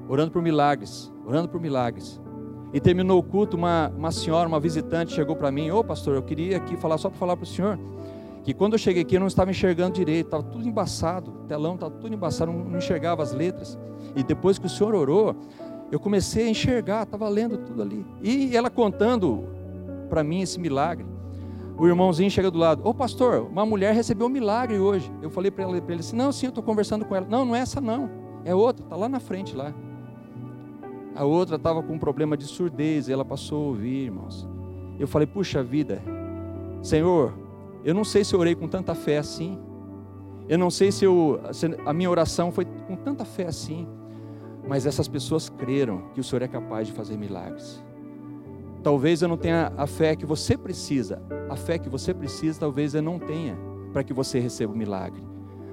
Orando 0.08 0.30
por 0.30 0.40
milagres, 0.40 1.12
orando 1.26 1.48
por 1.48 1.60
milagres. 1.60 2.20
E 2.72 2.80
terminou 2.80 3.18
o 3.18 3.22
culto, 3.22 3.56
uma, 3.56 3.92
uma 3.96 4.12
senhora, 4.12 4.48
uma 4.48 4.60
visitante, 4.60 5.12
chegou 5.12 5.34
para 5.34 5.50
mim: 5.50 5.70
Ô 5.70 5.82
pastor, 5.82 6.14
eu 6.14 6.22
queria 6.22 6.56
aqui 6.56 6.76
falar 6.76 6.98
só 6.98 7.08
para 7.08 7.18
falar 7.18 7.36
para 7.36 7.44
o 7.44 7.46
senhor 7.46 7.78
que 8.46 8.54
quando 8.54 8.74
eu 8.74 8.78
cheguei 8.78 9.02
aqui 9.02 9.16
eu 9.16 9.20
não 9.20 9.26
estava 9.26 9.50
enxergando 9.50 9.94
direito, 9.94 10.26
estava 10.26 10.42
tudo 10.44 10.68
embaçado, 10.68 11.32
o 11.32 11.46
telão 11.48 11.74
estava 11.74 11.92
tudo 11.96 12.14
embaçado, 12.14 12.52
não, 12.52 12.60
não 12.60 12.78
enxergava 12.78 13.20
as 13.20 13.32
letras. 13.32 13.76
E 14.14 14.22
depois 14.22 14.56
que 14.56 14.66
o 14.66 14.68
senhor 14.68 14.94
orou, 14.94 15.34
eu 15.90 15.98
comecei 15.98 16.46
a 16.46 16.50
enxergar, 16.50 17.02
estava 17.02 17.28
lendo 17.28 17.58
tudo 17.58 17.82
ali. 17.82 18.06
E 18.22 18.56
ela 18.56 18.70
contando 18.70 19.48
para 20.08 20.22
mim 20.22 20.42
esse 20.42 20.60
milagre 20.60 21.04
o 21.78 21.86
irmãozinho 21.86 22.30
chega 22.30 22.50
do 22.50 22.58
lado, 22.58 22.86
ô 22.86 22.94
pastor, 22.94 23.46
uma 23.50 23.66
mulher 23.66 23.94
recebeu 23.94 24.26
um 24.26 24.30
milagre 24.30 24.78
hoje. 24.78 25.12
Eu 25.20 25.28
falei 25.28 25.50
para 25.50 25.68
ele, 25.68 25.82
ele 25.86 26.00
assim, 26.00 26.16
não, 26.16 26.32
sim, 26.32 26.46
eu 26.46 26.50
estou 26.50 26.64
conversando 26.64 27.04
com 27.04 27.14
ela. 27.14 27.26
Não, 27.28 27.44
não 27.44 27.54
é 27.54 27.60
essa 27.60 27.80
não, 27.80 28.10
é 28.44 28.54
outra, 28.54 28.84
está 28.84 28.96
lá 28.96 29.08
na 29.08 29.20
frente 29.20 29.54
lá. 29.54 29.74
A 31.14 31.24
outra 31.24 31.56
estava 31.56 31.82
com 31.82 31.94
um 31.94 31.98
problema 31.98 32.36
de 32.36 32.44
surdez, 32.44 33.08
e 33.08 33.12
ela 33.12 33.24
passou 33.24 33.62
a 33.62 33.66
ouvir, 33.68 34.04
irmãos. 34.04 34.48
Eu 34.98 35.06
falei, 35.06 35.26
puxa 35.26 35.62
vida, 35.62 36.02
Senhor, 36.82 37.32
eu 37.84 37.94
não 37.94 38.04
sei 38.04 38.24
se 38.24 38.34
eu 38.34 38.40
orei 38.40 38.54
com 38.54 38.66
tanta 38.66 38.94
fé 38.94 39.18
assim. 39.18 39.58
Eu 40.48 40.58
não 40.58 40.70
sei 40.70 40.92
se, 40.92 41.04
eu, 41.04 41.40
se 41.52 41.66
a 41.84 41.92
minha 41.92 42.10
oração 42.10 42.52
foi 42.52 42.64
com 42.64 42.96
tanta 42.96 43.24
fé 43.24 43.46
assim. 43.46 43.86
Mas 44.66 44.86
essas 44.86 45.08
pessoas 45.08 45.48
creram 45.48 46.02
que 46.14 46.20
o 46.20 46.24
Senhor 46.24 46.42
é 46.42 46.48
capaz 46.48 46.86
de 46.86 46.92
fazer 46.92 47.16
milagres. 47.16 47.82
Talvez 48.86 49.20
eu 49.20 49.26
não 49.26 49.36
tenha 49.36 49.72
a 49.76 49.84
fé 49.84 50.14
que 50.14 50.24
você 50.24 50.56
precisa. 50.56 51.20
A 51.48 51.56
fé 51.56 51.76
que 51.76 51.88
você 51.88 52.14
precisa, 52.14 52.60
talvez 52.60 52.94
eu 52.94 53.02
não 53.02 53.18
tenha 53.18 53.58
para 53.92 54.04
que 54.04 54.12
você 54.12 54.38
receba 54.38 54.72
o 54.72 54.76
milagre. 54.76 55.20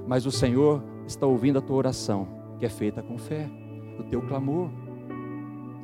Mas 0.07 0.25
o 0.25 0.31
Senhor 0.31 0.83
está 1.05 1.27
ouvindo 1.27 1.59
a 1.59 1.61
tua 1.61 1.75
oração, 1.75 2.27
que 2.57 2.65
é 2.65 2.69
feita 2.69 3.03
com 3.03 3.19
fé, 3.19 3.47
o 3.99 4.03
teu 4.03 4.19
clamor. 4.23 4.71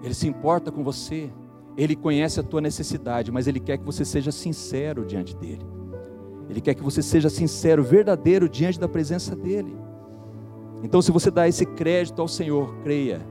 Ele 0.02 0.16
se 0.16 0.28
importa 0.28 0.72
com 0.72 0.84
você. 0.84 1.30
Ele 1.78 1.96
conhece 1.96 2.40
a 2.40 2.44
tua 2.44 2.62
necessidade, 2.62 3.32
mas 3.32 3.46
ele 3.46 3.60
quer 3.60 3.78
que 3.78 3.86
você 3.86 4.04
seja 4.04 4.32
sincero 4.32 5.06
diante 5.06 5.36
dele. 5.36 5.68
Ele 6.50 6.60
quer 6.60 6.74
que 6.74 6.82
você 6.82 7.04
seja 7.04 7.30
sincero, 7.30 7.84
verdadeiro 7.84 8.50
diante 8.50 8.80
da 8.80 8.88
presença 8.88 9.36
dele. 9.36 9.78
Então, 10.82 11.00
se 11.00 11.12
você 11.12 11.30
dá 11.30 11.48
esse 11.48 11.64
crédito 11.64 12.24
ao 12.24 12.28
Senhor, 12.28 12.74
creia, 12.82 13.22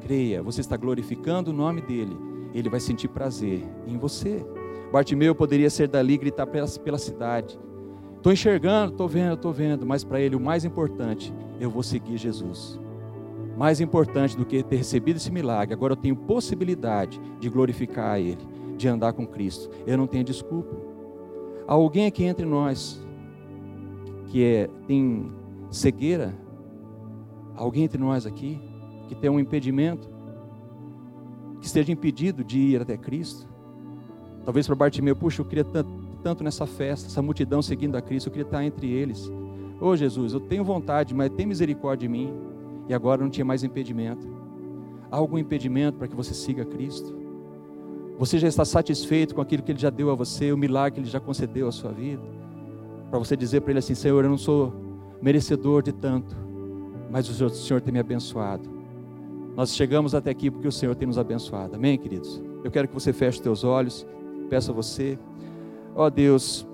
creia, 0.00 0.42
você 0.42 0.60
está 0.60 0.76
glorificando 0.76 1.52
o 1.52 1.54
nome 1.54 1.80
dele 1.80 2.33
ele 2.54 2.68
vai 2.68 2.80
sentir 2.80 3.08
prazer 3.08 3.64
em 3.86 3.98
você. 3.98 4.44
Bartimeu 4.92 5.34
poderia 5.34 5.68
ser 5.68 5.88
dali 5.88 6.14
e 6.14 6.18
gritar 6.18 6.46
pela, 6.46 6.68
pela 6.68 6.98
cidade. 6.98 7.58
Estou 8.16 8.32
enxergando, 8.32 8.92
estou 8.92 9.08
vendo, 9.08 9.34
estou 9.34 9.52
vendo, 9.52 9.84
mas 9.84 10.04
para 10.04 10.20
ele 10.20 10.36
o 10.36 10.40
mais 10.40 10.64
importante, 10.64 11.34
eu 11.60 11.68
vou 11.68 11.82
seguir 11.82 12.16
Jesus. 12.16 12.80
Mais 13.56 13.80
importante 13.80 14.36
do 14.36 14.44
que 14.44 14.62
ter 14.62 14.76
recebido 14.76 15.16
esse 15.16 15.30
milagre, 15.30 15.74
agora 15.74 15.92
eu 15.92 15.96
tenho 15.96 16.16
possibilidade 16.16 17.20
de 17.38 17.48
glorificar 17.48 18.12
a 18.12 18.20
Ele. 18.20 18.54
de 18.76 18.88
andar 18.88 19.12
com 19.12 19.24
Cristo. 19.24 19.70
Eu 19.86 19.96
não 19.96 20.06
tenho 20.06 20.24
desculpa. 20.24 20.74
Há 21.66 21.74
alguém 21.74 22.06
aqui 22.06 22.24
entre 22.24 22.44
nós 22.44 23.00
que 24.26 24.42
é, 24.42 24.68
tem 24.88 25.30
cegueira? 25.70 26.34
Há 27.54 27.62
alguém 27.62 27.84
entre 27.84 27.98
nós 27.98 28.26
aqui 28.26 28.60
que 29.06 29.14
tem 29.14 29.30
um 29.30 29.38
impedimento? 29.38 30.10
Que 31.64 31.68
esteja 31.68 31.90
impedido 31.90 32.44
de 32.44 32.58
ir 32.58 32.82
até 32.82 32.94
Cristo? 32.94 33.48
Talvez 34.44 34.66
para 34.66 34.76
Bartimeu, 34.76 35.16
puxa, 35.16 35.40
eu 35.40 35.46
queria 35.46 35.64
tanto, 35.64 35.88
tanto 36.22 36.44
nessa 36.44 36.66
festa, 36.66 37.08
essa 37.08 37.22
multidão 37.22 37.62
seguindo 37.62 37.96
a 37.96 38.02
Cristo, 38.02 38.26
eu 38.26 38.32
queria 38.32 38.44
estar 38.46 38.62
entre 38.62 38.86
eles. 38.90 39.26
Ô 39.80 39.86
oh, 39.86 39.96
Jesus, 39.96 40.34
eu 40.34 40.40
tenho 40.40 40.62
vontade, 40.62 41.14
mas 41.14 41.30
tem 41.30 41.46
misericórdia 41.46 42.06
de 42.06 42.12
mim. 42.12 42.34
E 42.86 42.92
agora 42.92 43.22
não 43.22 43.30
tinha 43.30 43.46
mais 43.46 43.64
impedimento. 43.64 44.28
Há 45.10 45.16
algum 45.16 45.38
impedimento 45.38 45.96
para 45.96 46.06
que 46.06 46.14
você 46.14 46.34
siga 46.34 46.66
Cristo? 46.66 47.16
Você 48.18 48.38
já 48.38 48.46
está 48.46 48.66
satisfeito 48.66 49.34
com 49.34 49.40
aquilo 49.40 49.62
que 49.62 49.72
Ele 49.72 49.80
já 49.80 49.88
deu 49.88 50.10
a 50.10 50.14
você, 50.14 50.52
o 50.52 50.58
milagre 50.58 50.96
que 50.96 51.00
Ele 51.00 51.10
já 51.10 51.18
concedeu 51.18 51.66
à 51.66 51.72
sua 51.72 51.92
vida? 51.92 52.22
Para 53.08 53.18
você 53.18 53.34
dizer 53.34 53.62
para 53.62 53.70
Ele 53.70 53.78
assim: 53.78 53.94
Senhor, 53.94 54.22
eu 54.22 54.28
não 54.28 54.36
sou 54.36 54.70
merecedor 55.22 55.82
de 55.82 55.92
tanto, 55.92 56.36
mas 57.10 57.26
o 57.26 57.48
Senhor 57.48 57.80
tem 57.80 57.90
me 57.90 58.00
abençoado. 58.00 58.73
Nós 59.56 59.74
chegamos 59.74 60.14
até 60.14 60.30
aqui 60.30 60.50
porque 60.50 60.68
o 60.68 60.72
Senhor 60.72 60.94
tem 60.94 61.06
nos 61.06 61.18
abençoado. 61.18 61.76
Amém, 61.76 61.96
queridos? 61.96 62.42
Eu 62.62 62.70
quero 62.70 62.88
que 62.88 62.94
você 62.94 63.12
feche 63.12 63.38
os 63.38 63.42
teus 63.42 63.64
olhos. 63.64 64.06
Peço 64.50 64.70
a 64.70 64.74
você, 64.74 65.18
ó 65.94 66.10
Deus, 66.10 66.66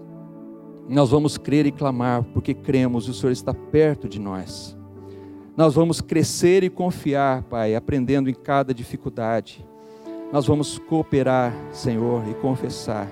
nós 0.88 1.11
vamos 1.11 1.38
crer 1.38 1.66
e 1.66 1.73
clamar 1.73 2.25
porque 2.35 2.53
cremos 2.53 3.07
e 3.07 3.11
o 3.11 3.14
Senhor 3.14 3.33
está 3.33 3.55
perto 3.55 4.09
de 4.09 4.19
nós. 4.19 4.77
Nós 5.57 5.75
vamos 5.75 6.01
crescer 6.01 6.64
e 6.64 6.71
confiar, 6.71 7.43
Pai, 7.45 7.75
aprendendo 7.75 8.29
em 8.29 8.35
cada 8.35 8.75
dificuldade 8.75 9.64
nós 10.33 10.47
vamos 10.47 10.79
cooperar, 10.79 11.53
Senhor, 11.73 12.23
e 12.29 12.35
confessar. 12.35 13.09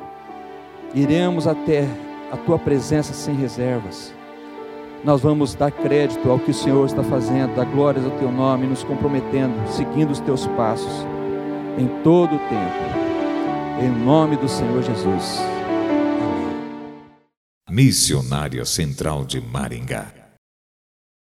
Iremos 0.94 1.46
até 1.46 1.84
a 2.30 2.36
tua 2.36 2.58
presença 2.58 3.12
sem 3.12 3.34
reservas. 3.34 4.14
Nós 5.04 5.20
vamos 5.20 5.54
dar 5.54 5.70
crédito 5.70 6.30
ao 6.30 6.38
que 6.38 6.50
o 6.50 6.54
Senhor 6.54 6.86
está 6.86 7.02
fazendo, 7.04 7.54
dar 7.54 7.64
glórias 7.66 8.04
ao 8.04 8.10
teu 8.12 8.30
nome, 8.30 8.66
nos 8.66 8.82
comprometendo, 8.82 9.54
seguindo 9.68 10.10
os 10.10 10.20
teus 10.20 10.46
passos 10.48 11.06
em 11.78 11.86
todo 12.02 12.34
o 12.34 12.38
tempo. 12.38 13.80
Em 13.80 13.90
nome 14.04 14.36
do 14.36 14.48
Senhor 14.48 14.82
Jesus. 14.82 15.38
Missionária 17.70 18.64
Central 18.64 19.24
de 19.24 19.40
Maringá 19.40 20.17